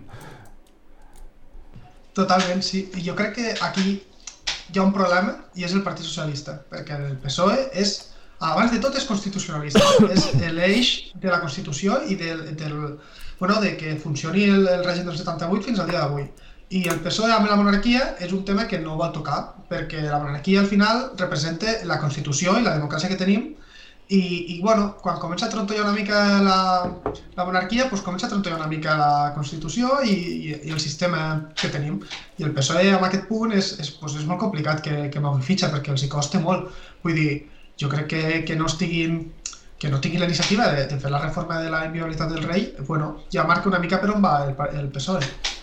Totalment, 2.17 2.63
sí. 2.65 2.87
Jo 3.05 3.13
crec 3.15 3.35
que 3.37 3.53
aquí 3.61 3.99
hi 4.73 4.79
ha 4.79 4.83
un 4.83 4.93
problema 4.95 5.35
i 5.53 5.65
és 5.67 5.75
el 5.77 5.83
Partit 5.85 6.07
Socialista, 6.07 6.57
perquè 6.71 6.97
el 6.97 7.19
PSOE 7.21 7.67
és, 7.77 7.93
abans 8.39 8.73
de 8.73 8.79
tot, 8.81 8.97
és 8.97 9.05
constitucionalista. 9.05 9.83
és 10.15 10.31
l'eix 10.55 10.95
de 11.21 11.29
la 11.29 11.41
Constitució 11.43 12.01
i 12.09 12.17
del, 12.17 12.41
del, 12.57 12.97
bueno, 13.39 13.59
de 13.61 13.75
que 13.77 13.93
funcioni 14.01 14.49
el, 14.49 14.65
el 14.67 14.83
règim 14.87 15.05
del 15.05 15.17
78 15.21 15.69
fins 15.69 15.83
al 15.83 15.91
dia 15.91 16.01
d'avui. 16.01 16.25
I 16.69 16.87
el 16.89 16.99
PSOE 17.05 17.29
amb 17.29 17.45
la 17.49 17.57
monarquia 17.59 18.15
és 18.25 18.31
un 18.33 18.41
tema 18.45 18.65
que 18.67 18.79
no 18.81 18.95
va 18.97 19.11
tocar, 19.13 19.41
perquè 19.69 20.01
la 20.07 20.21
monarquia 20.23 20.63
al 20.63 20.69
final 20.71 21.11
representa 21.19 21.77
la 21.85 21.99
Constitució 22.01 22.57
i 22.57 22.65
la 22.65 22.73
democràcia 22.79 23.11
que 23.11 23.19
tenim 23.19 23.51
i, 24.07 24.55
i 24.55 24.61
bueno, 24.61 24.95
quan 25.01 25.17
comença 25.21 25.47
a 25.47 25.49
trontollar 25.49 25.85
una 25.85 25.93
mica 25.93 26.19
la, 26.45 26.57
la 27.37 27.45
monarquia, 27.45 27.87
doncs 27.89 28.03
comença 28.05 28.27
a 28.27 28.33
trontollar 28.33 28.59
una 28.59 28.69
mica 28.69 28.97
la 28.97 29.31
Constitució 29.37 30.01
i, 30.05 30.13
i, 30.13 30.51
i 30.69 30.73
el 30.73 30.81
sistema 30.81 31.21
que 31.57 31.71
tenim. 31.73 32.01
I 32.37 32.45
el 32.45 32.53
PSOE 32.53 32.91
en 32.91 33.05
aquest 33.07 33.25
punt 33.29 33.55
és, 33.57 33.71
és, 33.81 33.95
doncs 34.01 34.19
és 34.21 34.27
molt 34.29 34.41
complicat 34.41 34.83
que, 34.85 35.07
que 35.13 35.23
mouen 35.23 35.41
fitxa 35.45 35.71
perquè 35.73 35.93
els 35.93 36.05
hi 36.05 36.11
costa 36.11 36.41
molt. 36.41 36.69
Vull 37.05 37.17
dir, 37.17 37.31
jo 37.81 37.89
crec 37.89 38.09
que, 38.13 38.23
que 38.45 38.57
no 38.57 38.69
estiguin 38.69 39.25
que 39.77 39.89
no 39.91 39.99
tinguin 39.99 40.21
la 40.21 40.29
iniciativa 40.29 40.69
de, 40.71 40.85
de 40.87 40.97
fer 41.01 41.09
la 41.11 41.19
reforma 41.19 41.59
de 41.59 41.69
la 41.69 41.83
inviolabilitat 41.85 42.31
del 42.31 42.45
rei, 42.47 42.69
bueno, 42.87 43.25
ja 43.33 43.43
marca 43.43 43.67
una 43.69 43.81
mica 43.83 43.99
per 43.99 44.13
on 44.13 44.23
va 44.23 44.37
el, 44.45 44.55
el 44.79 44.87
PSOE. 44.93 45.54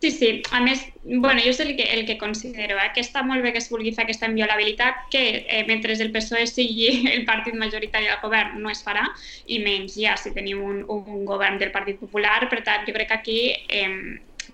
Sí, 0.00 0.10
sí. 0.10 0.28
A 0.50 0.62
més, 0.64 0.80
bueno, 1.04 1.42
jo 1.44 1.50
és 1.52 1.58
el 1.60 1.74
que, 1.76 1.84
el 1.92 2.06
que 2.08 2.16
considero, 2.16 2.78
eh? 2.80 2.88
que 2.94 3.02
està 3.04 3.20
molt 3.26 3.44
bé 3.44 3.52
que 3.52 3.60
es 3.60 3.68
vulgui 3.68 3.92
fer 3.92 4.06
aquesta 4.06 4.30
inviolabilitat, 4.30 5.02
que 5.12 5.24
eh, 5.42 5.60
mentre 5.68 5.92
el 5.92 6.12
PSOE 6.14 6.46
sigui 6.48 6.88
el 7.14 7.26
partit 7.28 7.58
majoritari 7.60 8.08
del 8.08 8.22
govern 8.22 8.56
no 8.64 8.72
es 8.72 8.80
farà, 8.86 9.04
i 9.44 9.60
menys 9.60 9.98
ja 10.00 10.16
si 10.16 10.32
tenim 10.32 10.64
un, 10.64 10.80
un 10.88 11.28
govern 11.28 11.60
del 11.60 11.74
Partit 11.76 12.00
Popular. 12.00 12.40
Per 12.48 12.62
tant, 12.64 12.88
jo 12.88 12.96
crec 12.96 13.12
que 13.12 13.18
aquí 13.18 13.38
eh, 13.68 13.92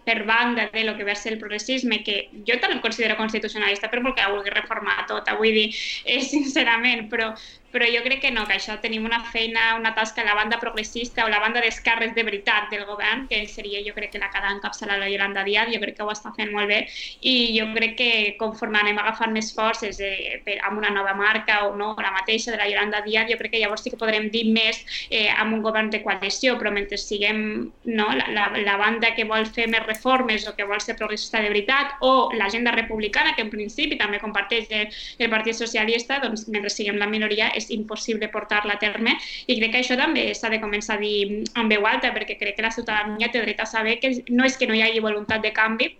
per 0.06 0.24
banda 0.26 0.68
de 0.72 0.82
lo 0.84 0.96
que 0.96 1.04
va 1.04 1.14
ser 1.14 1.32
el 1.34 1.38
progressisme, 1.38 2.02
que 2.06 2.28
jo 2.46 2.58
també 2.62 2.80
considero 2.82 3.16
constitucionalista, 3.18 3.90
per 3.90 4.02
molt 4.02 4.18
que 4.18 4.26
vulgui 4.30 4.50
reformar 4.54 5.04
tot, 5.10 5.30
vull 5.38 5.54
dir, 5.54 5.70
eh, 6.04 6.20
sincerament, 6.22 7.06
però 7.10 7.32
però 7.72 7.86
jo 7.90 8.02
crec 8.04 8.20
que 8.22 8.30
no, 8.30 8.46
que 8.46 8.56
això 8.56 8.76
tenim 8.80 9.04
una 9.04 9.20
feina, 9.32 9.74
una 9.78 9.92
tasca 9.94 10.22
a 10.22 10.26
la 10.26 10.34
banda 10.34 10.58
progressista 10.60 11.24
o 11.24 11.28
la 11.28 11.40
banda 11.42 11.60
d'esquerres 11.60 12.14
de 12.14 12.24
veritat 12.24 12.70
del 12.70 12.86
govern, 12.88 13.26
que 13.28 13.42
seria 13.48 13.82
jo 13.84 13.94
crec 13.94 14.12
que 14.14 14.20
la 14.22 14.30
que 14.30 14.38
ha 14.38 14.44
d'encapçalar 14.46 14.98
la 15.00 15.10
Yolanda 15.10 15.44
Díaz, 15.44 15.68
jo 15.72 15.80
crec 15.82 15.96
que 15.98 16.06
ho 16.06 16.12
està 16.12 16.32
fent 16.36 16.52
molt 16.54 16.70
bé. 16.72 16.84
I 17.20 17.52
jo 17.58 17.68
crec 17.74 17.96
que 17.98 18.10
conforme 18.40 18.80
anem 18.80 18.98
agafant 19.02 19.34
més 19.34 19.52
forces 19.54 20.00
eh, 20.00 20.40
per, 20.46 20.58
amb 20.68 20.80
una 20.80 20.92
nova 20.94 21.14
marca 21.18 21.62
o 21.66 21.74
no, 21.76 21.92
la 22.00 22.14
mateixa 22.14 22.54
de 22.54 22.60
la 22.60 22.68
Yolanda 22.70 23.02
Díaz, 23.04 23.28
jo 23.30 23.38
crec 23.40 23.56
que 23.56 23.62
llavors 23.62 23.84
sí 23.84 23.92
que 23.92 24.00
podrem 24.00 24.30
dir 24.32 24.46
més 24.52 24.80
eh, 25.10 25.28
amb 25.28 25.58
un 25.58 25.62
govern 25.66 25.90
de 25.90 26.02
coalició, 26.04 26.56
però 26.60 26.72
mentre 26.72 26.98
siguem 27.00 27.42
no, 27.84 28.08
la, 28.16 28.30
la, 28.32 28.48
la 28.56 28.76
banda 28.80 29.12
que 29.16 29.28
vol 29.28 29.46
fer 29.46 29.68
més 29.72 29.84
reformes 29.86 30.46
o 30.48 30.54
que 30.56 30.66
vol 30.68 30.80
ser 30.80 30.96
progressista 30.96 31.42
de 31.44 31.52
veritat 31.52 32.00
o 32.00 32.30
l'agenda 32.32 32.72
republicana, 32.72 33.34
que 33.36 33.44
en 33.44 33.52
principi 33.52 33.98
també 34.00 34.20
comparteix 34.22 34.70
el, 34.70 34.88
el 35.18 35.32
Partit 35.32 35.58
Socialista, 35.58 36.20
doncs 36.22 36.46
mentre 36.48 36.72
siguem 36.72 37.00
la 37.00 37.10
minoria 37.10 37.50
és 37.56 37.65
és 37.66 37.74
impossible 37.74 38.30
portar-la 38.32 38.78
a 38.78 38.80
terme 38.82 39.16
i 39.46 39.58
crec 39.58 39.74
que 39.74 39.82
això 39.82 39.98
també 39.98 40.28
s'ha 40.34 40.50
de 40.52 40.62
començar 40.62 40.96
a 40.96 41.02
dir 41.02 41.42
en 41.42 41.70
veu 41.72 41.86
alta 41.86 42.14
perquè 42.14 42.38
crec 42.38 42.56
que 42.56 42.66
la 42.66 42.74
ciutadania 42.74 43.30
té 43.32 43.42
dret 43.42 43.60
a 43.60 43.66
saber 43.66 43.98
que 44.00 44.12
no 44.30 44.46
és 44.46 44.56
que 44.56 44.70
no 44.70 44.78
hi 44.78 44.84
hagi 44.86 45.02
voluntat 45.02 45.42
de 45.42 45.52
canvi, 45.56 45.90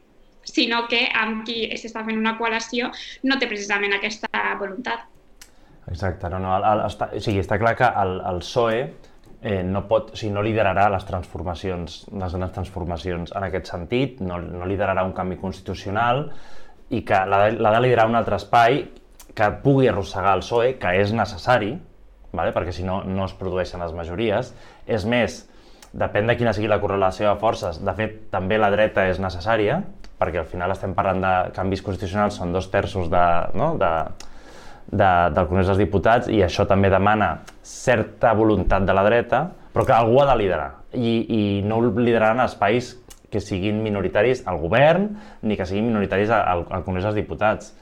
sinó 0.46 0.87
que 0.88 1.02
amb 1.11 1.44
qui 1.46 1.66
s'està 1.74 2.05
fent 2.07 2.18
una 2.20 2.37
coalició 2.38 2.92
no 3.26 3.38
té 3.40 3.48
precisament 3.50 3.96
aquesta 3.96 4.31
voluntat. 4.61 5.07
Exacte, 5.90 6.31
no, 6.31 6.38
no, 6.42 6.55
el, 6.57 6.64
el, 6.66 6.85
està, 6.88 7.11
o 7.14 7.22
sigui, 7.22 7.42
està 7.42 7.59
clar 7.62 7.76
que 7.79 7.88
el, 8.02 8.16
el 8.26 8.40
PSOE 8.42 8.79
eh, 9.42 9.62
no, 9.62 9.85
pot, 9.87 10.12
o 10.14 10.18
sigui, 10.18 10.33
no 10.35 10.42
liderarà 10.42 10.88
les 10.90 11.07
transformacions, 11.07 11.98
les 12.11 12.38
grans 12.38 12.55
transformacions 12.55 13.35
en 13.37 13.46
aquest 13.46 13.70
sentit, 13.70 14.22
no, 14.22 14.40
no 14.42 14.66
liderarà 14.66 15.05
un 15.07 15.14
canvi 15.14 15.38
constitucional 15.42 16.26
i 16.90 17.02
que 17.07 17.20
l'ha 17.26 17.72
de 17.74 17.83
liderar 17.83 18.09
un 18.11 18.18
altre 18.18 18.38
espai 18.38 18.83
que 19.37 19.51
pugui 19.62 19.90
arrossegar 19.90 20.33
el 20.38 20.42
PSOE, 20.44 20.72
que 20.81 20.94
és 21.03 21.12
necessari, 21.12 21.75
vale? 22.33 22.55
perquè 22.57 22.72
si 22.72 22.87
no, 22.87 23.03
no 23.05 23.27
es 23.29 23.35
produeixen 23.37 23.83
les 23.85 23.92
majories. 23.96 24.53
És 24.88 25.05
més, 25.09 25.42
depèn 25.92 26.31
de 26.31 26.37
quina 26.38 26.55
sigui 26.57 26.70
la 26.72 26.81
correlació 26.81 27.29
de 27.29 27.40
forces, 27.40 27.83
de 27.85 27.94
fet, 27.99 28.16
també 28.33 28.59
la 28.61 28.72
dreta 28.72 29.07
és 29.11 29.20
necessària, 29.22 29.83
perquè 30.16 30.40
al 30.40 30.49
final 30.49 30.72
estem 30.72 30.96
parlant 30.96 31.20
de 31.20 31.35
canvis 31.57 31.85
constitucionals, 31.85 32.40
són 32.40 32.55
dos 32.57 32.70
terços 32.72 33.11
de, 33.12 33.27
no? 33.61 33.75
de, 33.81 33.92
de, 34.88 35.11
del 35.37 35.49
Congrés 35.51 35.68
dels 35.68 35.85
Diputats, 35.85 36.33
i 36.33 36.40
això 36.44 36.64
també 36.68 36.88
demana 36.92 37.35
certa 37.61 38.33
voluntat 38.37 38.88
de 38.88 38.96
la 38.96 39.05
dreta, 39.05 39.46
però 39.75 39.85
que 39.85 39.96
algú 39.96 40.22
ha 40.22 40.31
de 40.33 40.38
liderar. 40.40 40.70
I, 40.96 41.12
i 41.29 41.42
no 41.68 41.83
lideraran 41.85 42.40
espais 42.46 42.94
que 43.29 43.42
siguin 43.42 43.83
minoritaris 43.85 44.46
al 44.49 44.62
govern, 44.62 45.11
ni 45.44 45.59
que 45.59 45.66
siguin 45.68 45.90
minoritaris 45.90 46.33
al, 46.33 46.64
al 46.72 46.87
Congrés 46.87 47.05
dels 47.05 47.18
Diputats 47.20 47.75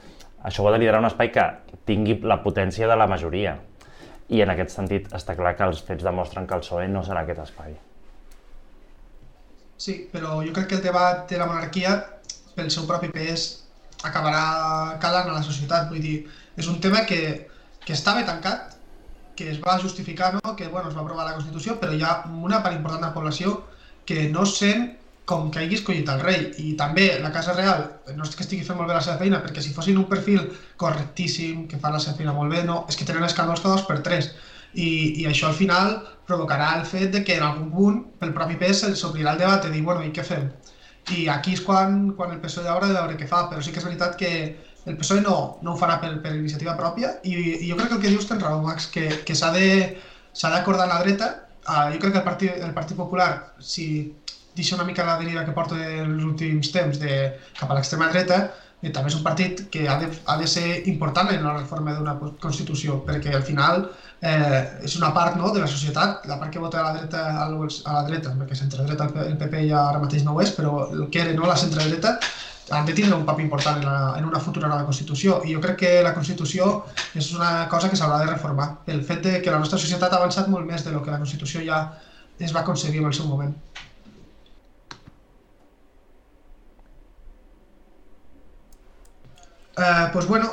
això 0.45 0.63
ho 0.63 0.69
ha 0.69 0.75
de 0.75 0.81
liderar 0.83 1.01
un 1.01 1.09
espai 1.09 1.31
que 1.33 1.45
tingui 1.89 2.19
la 2.21 2.37
potència 2.43 2.87
de 2.89 2.97
la 2.99 3.07
majoria. 3.09 3.55
I 4.29 4.41
en 4.45 4.51
aquest 4.53 4.73
sentit 4.73 5.11
està 5.13 5.35
clar 5.37 5.55
que 5.57 5.65
els 5.65 5.81
fets 5.85 6.05
demostren 6.05 6.47
que 6.47 6.57
el 6.57 6.63
PSOE 6.63 6.87
no 6.91 7.03
serà 7.05 7.25
aquest 7.25 7.41
espai. 7.43 7.75
Sí, 9.77 9.95
però 10.13 10.39
jo 10.45 10.53
crec 10.55 10.69
que 10.71 10.77
el 10.79 10.85
debat 10.85 11.25
de 11.29 11.39
la 11.41 11.49
monarquia, 11.49 11.97
pel 12.55 12.69
seu 12.73 12.85
propi 12.89 13.09
pes, 13.13 13.47
acabarà 14.05 14.97
calant 15.03 15.29
a 15.29 15.39
la 15.39 15.43
societat. 15.43 15.89
Vull 15.89 16.03
dir, 16.05 16.17
és 16.55 16.69
un 16.71 16.79
tema 16.81 17.03
que, 17.09 17.21
que 17.83 17.93
estava 17.97 18.23
tancat, 18.29 18.75
que 19.35 19.49
es 19.51 19.59
va 19.61 19.79
justificar, 19.81 20.33
no? 20.37 20.55
que 20.55 20.67
bueno, 20.67 20.89
es 20.89 20.95
va 20.95 21.01
aprovar 21.03 21.25
la 21.27 21.35
Constitució, 21.35 21.75
però 21.81 21.93
hi 21.93 22.05
ha 22.05 22.21
una 22.29 22.61
part 22.63 22.77
important 22.77 23.01
de 23.01 23.09
la 23.09 23.17
població 23.17 23.57
que 24.07 24.29
no 24.31 24.45
sent 24.47 24.93
com 25.25 25.49
que 25.51 25.59
hagi 25.59 25.79
escollit 25.79 26.09
el 26.13 26.21
rei. 26.21 26.41
I 26.61 26.73
també 26.79 27.07
la 27.21 27.31
Casa 27.33 27.53
Real, 27.57 27.85
no 28.15 28.25
és 28.25 28.35
que 28.37 28.45
estigui 28.45 28.65
fent 28.65 28.77
molt 28.77 28.91
bé 28.91 28.97
la 28.97 29.03
seva 29.05 29.17
feina, 29.21 29.41
perquè 29.43 29.63
si 29.63 29.73
fossin 29.73 29.97
un 29.97 30.09
perfil 30.09 30.43
correctíssim, 30.81 31.65
que 31.69 31.79
fa 31.81 31.93
la 31.93 32.01
seva 32.03 32.17
feina 32.19 32.35
molt 32.35 32.53
bé, 32.53 32.61
no, 32.67 32.83
és 32.89 32.97
que 32.99 33.07
tenen 33.09 33.25
escàndols 33.25 33.63
cada 33.63 33.79
dos 33.79 33.87
per 33.89 34.01
tres. 34.05 34.31
I, 34.75 34.89
I 35.23 35.25
això 35.31 35.49
al 35.49 35.57
final 35.57 35.97
provocarà 36.27 36.73
el 36.77 36.85
fet 36.85 37.11
de 37.13 37.23
que 37.23 37.37
en 37.39 37.45
algun 37.47 37.71
punt, 37.71 37.99
pel 38.21 38.33
propi 38.35 38.57
pes, 38.61 38.83
s'obrirà 38.99 39.33
el 39.33 39.41
debat 39.41 39.65
de 39.65 39.71
dir, 39.73 39.81
bueno, 39.87 40.03
i 40.05 40.13
què 40.13 40.25
fem? 40.27 40.49
I 41.15 41.27
aquí 41.29 41.53
és 41.53 41.61
quan, 41.61 42.11
quan 42.17 42.33
el 42.33 42.41
PSOE 42.41 42.69
haurà 42.69 42.89
de 42.89 42.97
veure 42.97 43.17
què 43.17 43.27
fa, 43.29 43.45
però 43.49 43.61
sí 43.61 43.71
que 43.71 43.81
és 43.81 43.87
veritat 43.87 44.17
que 44.19 44.31
el 44.85 44.97
PSOE 44.97 45.21
no, 45.21 45.37
no 45.65 45.73
ho 45.73 45.79
farà 45.79 45.97
per, 46.01 46.11
per 46.21 46.33
iniciativa 46.33 46.75
pròpia 46.77 47.15
i, 47.23 47.33
i 47.35 47.69
jo 47.69 47.77
crec 47.77 47.91
que 47.91 47.97
el 47.97 48.03
que 48.03 48.13
dius 48.13 48.27
tens 48.29 48.43
raó, 48.43 48.61
Max, 48.65 48.89
que, 48.93 49.07
que 49.25 49.37
s'ha 49.37 49.51
d'acordar 49.53 50.87
la 50.89 51.01
dreta. 51.03 51.31
Uh, 51.65 51.89
jo 51.93 52.01
crec 52.01 52.11
que 52.13 52.21
el 52.21 52.25
Partit, 52.25 52.57
el 52.61 52.73
Partit 52.73 52.97
Popular, 52.97 53.29
si 53.57 53.87
deixa 54.55 54.75
una 54.75 54.85
mica 54.87 55.05
la 55.05 55.17
deriva 55.21 55.45
que 55.45 55.55
porta 55.55 55.79
els 55.79 56.23
últims 56.23 56.71
temps 56.73 56.99
de, 57.01 57.17
cap 57.59 57.71
a 57.71 57.77
l'extrema 57.77 58.11
dreta, 58.13 58.45
i 58.85 58.91
també 58.93 59.09
és 59.09 59.17
un 59.17 59.23
partit 59.25 59.61
que 59.73 59.85
ha 59.89 59.95
de, 60.01 60.09
ha 60.29 60.35
de 60.37 60.47
ser 60.47 60.83
important 60.91 61.31
en 61.33 61.43
la 61.43 61.55
reforma 61.57 61.95
d'una 61.95 62.15
Constitució, 62.41 62.99
perquè 63.07 63.33
al 63.33 63.45
final 63.47 63.87
eh, 64.21 64.61
és 64.85 64.97
una 64.99 65.11
part 65.15 65.37
no, 65.39 65.49
de 65.55 65.63
la 65.63 65.69
societat, 65.71 66.27
la 66.29 66.37
part 66.41 66.53
que 66.53 66.61
vota 66.61 66.81
a 66.81 66.89
la 66.89 66.97
dreta, 66.99 67.23
a 67.41 67.47
la 67.49 68.03
dreta 68.09 68.33
perquè 68.41 68.57
centre-dreta 68.59 69.09
el 69.25 69.37
PP 69.41 69.63
ja 69.69 69.87
ara 69.89 70.03
mateix 70.03 70.25
no 70.25 70.35
ho 70.35 70.43
és, 70.43 70.53
però 70.57 70.89
el 70.91 71.07
que 71.09 71.23
era 71.23 71.33
no, 71.37 71.47
la 71.49 71.57
centre-dreta, 71.57 72.19
han 72.71 72.85
de 72.85 72.93
tindre 72.97 73.15
un 73.15 73.25
paper 73.25 73.43
important 73.45 73.77
en, 73.77 73.85
la, 73.85 73.97
en 74.17 74.25
una 74.25 74.39
futura 74.41 74.67
nova 74.67 74.85
Constitució 74.85 75.41
i 75.45 75.53
jo 75.53 75.61
crec 75.61 75.77
que 75.83 75.91
la 76.05 76.13
Constitució 76.15 76.85
és 77.13 77.29
una 77.37 77.67
cosa 77.69 77.91
que 77.91 77.97
s'haurà 77.99 78.23
de 78.23 78.31
reformar 78.31 78.69
el 78.89 79.03
fet 79.05 79.21
de 79.25 79.41
que 79.41 79.53
la 79.53 79.61
nostra 79.61 79.77
societat 79.81 80.13
ha 80.13 80.21
avançat 80.21 80.49
molt 80.49 80.65
més 80.65 80.85
de 80.85 80.93
lo 80.93 81.03
que 81.05 81.13
la 81.13 81.21
Constitució 81.21 81.61
ja 81.65 81.85
es 82.39 82.55
va 82.55 82.65
aconseguir 82.65 83.03
en 83.03 83.11
el 83.11 83.13
seu 83.13 83.29
moment. 83.29 83.53
Eh, 89.77 90.09
pues 90.13 90.27
bueno, 90.27 90.51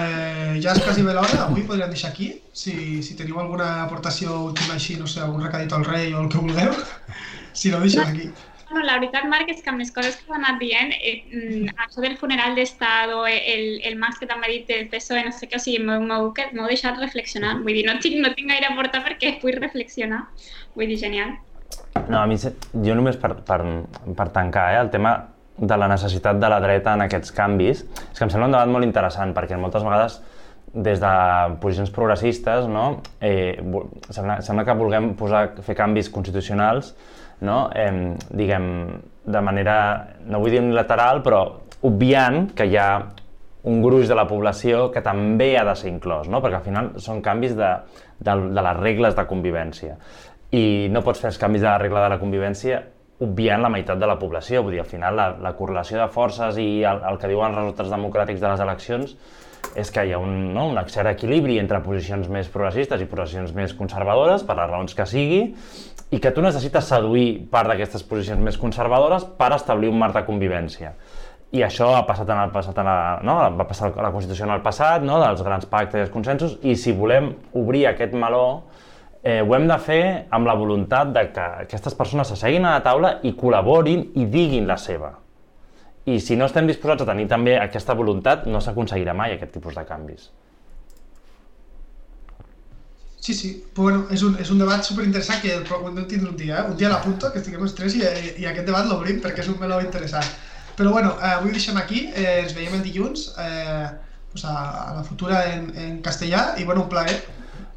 eh, 0.00 0.58
ja 0.62 0.72
és 0.74 0.80
quasi 0.82 1.04
bé 1.06 1.12
l'hora, 1.14 1.44
avui 1.44 1.62
podríem 1.62 1.92
deixar 1.92 2.10
aquí, 2.10 2.32
si, 2.52 3.02
si 3.06 3.14
teniu 3.14 3.38
alguna 3.38 3.84
aportació 3.84 4.40
última 4.48 4.74
així, 4.74 4.96
no 4.98 5.06
sé, 5.06 5.20
algun 5.22 5.44
recadit 5.44 5.72
al 5.76 5.86
rei 5.86 6.10
o 6.14 6.24
el 6.24 6.32
que 6.32 6.42
vulgueu, 6.42 6.74
si 7.60 7.70
no, 7.70 7.78
deixem 7.84 8.02
aquí. 8.02 8.32
No, 8.74 8.82
la 8.82 8.96
veritat, 8.98 9.28
Marc, 9.30 9.52
és 9.52 9.60
que 9.62 9.70
amb 9.70 9.78
les 9.78 9.92
coses 9.94 10.16
que 10.18 10.32
han 10.32 10.42
anat 10.42 10.58
dient, 10.58 10.90
eh, 10.96 11.20
mm, 11.30 11.76
això 11.84 12.02
del 12.02 12.16
funeral 12.18 12.56
d'estat 12.58 13.12
o 13.14 13.20
el, 13.30 13.78
el 13.86 13.94
Max 14.00 14.18
que 14.18 14.26
també 14.26 14.48
ha 14.48 14.54
dit 14.54 14.66
del 14.66 14.88
PSOE, 14.90 15.22
no 15.28 15.30
sé 15.36 15.46
què, 15.46 15.60
o 15.60 15.62
sigui, 15.62 15.84
m'heu 15.84 16.32
deixat 16.66 16.98
reflexionar. 16.98 17.60
Vull 17.62 17.78
dir, 17.78 17.84
no 17.86 17.94
tinc, 18.02 18.18
no 18.24 18.32
tinc 18.34 18.50
gaire 18.50 18.72
a 18.72 18.74
portar 18.74 19.04
perquè 19.06 19.36
vull 19.44 19.60
reflexionar. 19.60 20.24
Vull 20.74 20.90
dir, 20.90 20.98
genial. 21.04 21.36
No, 22.08 22.18
a 22.18 22.26
mi, 22.26 22.40
jo 22.40 22.98
només 22.98 23.20
per, 23.22 23.36
per, 23.46 23.60
per 24.18 24.28
tancar, 24.34 24.72
eh, 24.74 24.82
el 24.82 24.90
tema 24.90 25.14
de 25.56 25.76
la 25.78 25.88
necessitat 25.88 26.38
de 26.40 26.50
la 26.50 26.60
dreta 26.62 26.94
en 26.96 27.04
aquests 27.04 27.34
canvis, 27.34 27.84
és 27.84 28.18
que 28.18 28.24
em 28.26 28.32
sembla 28.32 28.48
un 28.50 28.56
debat 28.56 28.70
molt 28.70 28.86
interessant, 28.86 29.34
perquè 29.36 29.58
moltes 29.60 29.84
vegades 29.86 30.20
des 30.74 30.98
de 30.98 31.10
posicions 31.62 31.90
progressistes, 31.94 32.66
no? 32.66 33.00
eh, 33.22 33.54
sembla, 34.10 34.40
sembla 34.42 34.64
que 34.66 34.74
vulguem 34.74 35.12
posar, 35.18 35.46
fer 35.62 35.76
canvis 35.78 36.10
constitucionals 36.10 36.94
no? 37.46 37.68
eh, 37.74 38.16
diguem, 38.34 38.66
de 39.24 39.42
manera, 39.44 39.76
no 40.26 40.40
vull 40.42 40.56
dir 40.56 40.62
unilateral, 40.64 41.22
però 41.22 41.44
obviant 41.86 42.48
que 42.56 42.66
hi 42.66 42.74
ha 42.80 42.88
un 43.70 43.80
gruix 43.80 44.10
de 44.10 44.16
la 44.18 44.26
població 44.28 44.88
que 44.92 45.00
també 45.04 45.54
ha 45.56 45.64
de 45.64 45.76
ser 45.78 45.92
inclòs, 45.92 46.26
no? 46.28 46.42
perquè 46.42 46.58
al 46.58 46.66
final 46.66 46.90
són 47.00 47.22
canvis 47.24 47.54
de, 47.56 47.70
de, 48.18 48.34
de 48.50 48.66
les 48.66 48.80
regles 48.80 49.14
de 49.16 49.26
convivència. 49.30 49.94
I 50.54 50.90
no 50.92 51.02
pots 51.06 51.22
fer 51.22 51.30
els 51.30 51.40
canvis 51.40 51.62
de 51.62 51.70
la 51.70 51.78
regla 51.80 52.02
de 52.04 52.12
la 52.12 52.20
convivència 52.20 52.82
obviant 53.24 53.64
la 53.64 53.72
meitat 53.72 53.98
de 54.00 54.08
la 54.08 54.18
població. 54.20 54.62
Vull 54.62 54.76
dir, 54.76 54.82
al 54.84 54.90
final 54.90 55.16
la, 55.18 55.30
la 55.42 55.54
correlació 55.58 55.98
de 56.00 56.10
forces 56.12 56.60
i 56.60 56.68
el, 56.86 57.02
el 57.10 57.18
que 57.20 57.30
diuen 57.32 57.50
els 57.50 57.62
resultats 57.62 57.94
democràtics 57.94 58.44
de 58.44 58.52
les 58.52 58.62
eleccions 58.64 59.16
és 59.74 59.90
que 59.90 60.04
hi 60.04 60.12
ha 60.14 60.20
un, 60.20 60.52
no, 60.54 60.68
un 60.70 60.78
cert 60.92 61.10
equilibri 61.10 61.56
entre 61.58 61.80
posicions 61.82 62.28
més 62.30 62.50
progressistes 62.52 63.00
i 63.00 63.08
posicions 63.10 63.54
més 63.56 63.74
conservadores, 63.74 64.44
per 64.46 64.58
les 64.58 64.70
raons 64.70 64.94
que 64.94 65.06
sigui, 65.08 65.42
i 66.14 66.20
que 66.22 66.30
tu 66.34 66.44
necessites 66.44 66.86
seduir 66.90 67.48
part 67.50 67.70
d'aquestes 67.70 68.04
posicions 68.06 68.42
més 68.44 68.58
conservadores 68.60 69.24
per 69.38 69.50
establir 69.56 69.90
un 69.90 69.98
marc 69.98 70.14
de 70.18 70.24
convivència. 70.28 70.94
I 71.54 71.62
això 71.62 71.92
ha 71.94 72.02
passat 72.06 72.30
en 72.34 72.40
el 72.42 72.52
passat, 72.54 72.78
en 72.82 72.88
la, 72.88 73.18
no? 73.22 73.36
va 73.58 73.66
passar 73.66 73.92
la 73.94 74.10
Constitució 74.14 74.46
en 74.46 74.54
el 74.56 74.62
passat, 74.62 75.04
no? 75.06 75.20
dels 75.22 75.42
grans 75.46 75.66
pactes 75.70 76.00
i 76.00 76.04
els 76.06 76.14
consensos, 76.14 76.56
i 76.62 76.74
si 76.78 76.94
volem 76.94 77.30
obrir 77.58 77.86
aquest 77.90 78.14
meló, 78.18 78.64
eh, 79.24 79.40
ho 79.40 79.54
hem 79.56 79.66
de 79.68 79.76
fer 79.80 80.04
amb 80.36 80.46
la 80.46 80.54
voluntat 80.60 81.10
de 81.16 81.24
que 81.32 81.48
aquestes 81.64 81.96
persones 81.96 82.28
s'asseguin 82.28 82.68
a 82.68 82.76
la 82.76 82.84
taula 82.84 83.16
i 83.24 83.32
col·laborin 83.38 84.10
i 84.20 84.28
diguin 84.30 84.68
la 84.68 84.76
seva. 84.76 85.14
I 86.04 86.18
si 86.20 86.36
no 86.36 86.44
estem 86.44 86.68
disposats 86.68 87.02
a 87.02 87.08
tenir 87.08 87.24
també 87.30 87.56
aquesta 87.56 87.96
voluntat, 87.96 88.44
no 88.44 88.60
s'aconseguirà 88.60 89.14
mai 89.16 89.34
aquest 89.34 89.54
tipus 89.56 89.74
de 89.78 89.84
canvis. 89.88 90.28
Sí, 93.24 93.32
sí, 93.32 93.50
però 93.72 93.86
bueno, 93.86 94.00
és 94.12 94.20
un, 94.20 94.34
és 94.36 94.50
un 94.52 94.58
debat 94.60 94.84
superinteressant 94.84 95.38
que 95.40 95.54
de 95.56 96.02
tindre 96.10 96.28
un 96.28 96.36
dia, 96.36 96.58
eh? 96.58 96.64
un 96.68 96.76
dia 96.76 96.90
a 96.90 96.92
l'apunto, 96.92 97.30
que 97.32 97.40
estiguem 97.40 97.62
els 97.64 97.72
tres 97.72 97.94
i, 97.96 98.02
i 98.42 98.44
aquest 98.44 98.66
debat 98.68 98.84
l'obrim 98.84 99.22
perquè 99.24 99.40
és 99.40 99.48
un 99.48 99.56
meló 99.62 99.78
interessant. 99.80 100.28
Però 100.76 100.92
bueno, 100.92 101.14
eh, 101.22 101.30
avui 101.38 101.48
ho 101.48 101.54
deixem 101.54 101.78
aquí, 101.80 102.10
eh, 102.12 102.42
ens 102.42 102.52
veiem 102.52 102.76
el 102.76 102.82
dilluns 102.84 103.30
eh, 103.40 103.86
pues 104.34 104.44
a, 104.44 104.52
a 104.90 104.94
la 104.98 105.04
futura 105.08 105.40
en, 105.54 105.70
en 105.72 105.96
castellà 106.04 106.50
i 106.60 106.68
bueno, 106.68 106.84
un 106.84 106.92
plaer. 106.92 107.16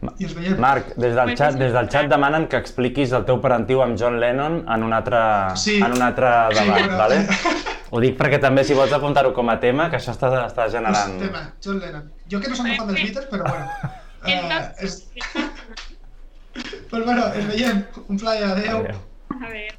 I 0.06 0.28
ens 0.28 0.34
veiem. 0.38 0.60
Marc, 0.62 0.92
des 1.00 1.16
del, 1.18 1.32
xat, 1.38 1.56
des 1.58 1.74
del 1.74 1.88
xat 1.90 2.10
demanen 2.12 2.46
que 2.52 2.60
expliquis 2.62 3.14
el 3.18 3.26
teu 3.28 3.40
parentiu 3.44 3.82
amb 3.86 3.98
John 4.00 4.20
Lennon 4.22 4.60
en 4.74 4.86
un 4.86 4.94
altre, 4.94 5.22
sí. 5.58 5.80
en 5.82 5.96
un 5.96 6.06
altre 6.06 6.34
debat, 6.54 6.84
sí, 6.86 7.00
vale? 7.02 7.22
Ho 7.96 8.02
dic 8.04 8.18
perquè 8.20 8.42
també 8.44 8.66
si 8.68 8.76
vols 8.78 8.94
apuntar-ho 8.94 9.32
com 9.34 9.50
a 9.50 9.58
tema, 9.64 9.88
que 9.90 9.98
això 9.98 10.14
està, 10.14 10.30
està 10.44 10.68
generant... 10.74 11.16
Pues, 11.16 11.30
tema, 11.30 11.46
John 11.64 11.82
Lennon. 11.82 12.06
Jo 12.30 12.44
que 12.44 12.52
no 12.52 12.60
som 12.60 12.68
un 12.68 12.76
fan 12.76 12.92
dels 12.92 13.02
Beatles, 13.06 13.32
però 13.32 13.48
bueno. 13.48 13.96
Uh, 14.28 14.62
és... 14.84 15.00
pues 16.92 17.02
bueno, 17.02 17.32
ens 17.32 17.52
veiem. 17.54 17.84
Un 18.08 18.22
plaer, 18.22 18.52
adeu. 18.52 18.86
adeu. 18.86 19.04
Adeu. 19.40 19.77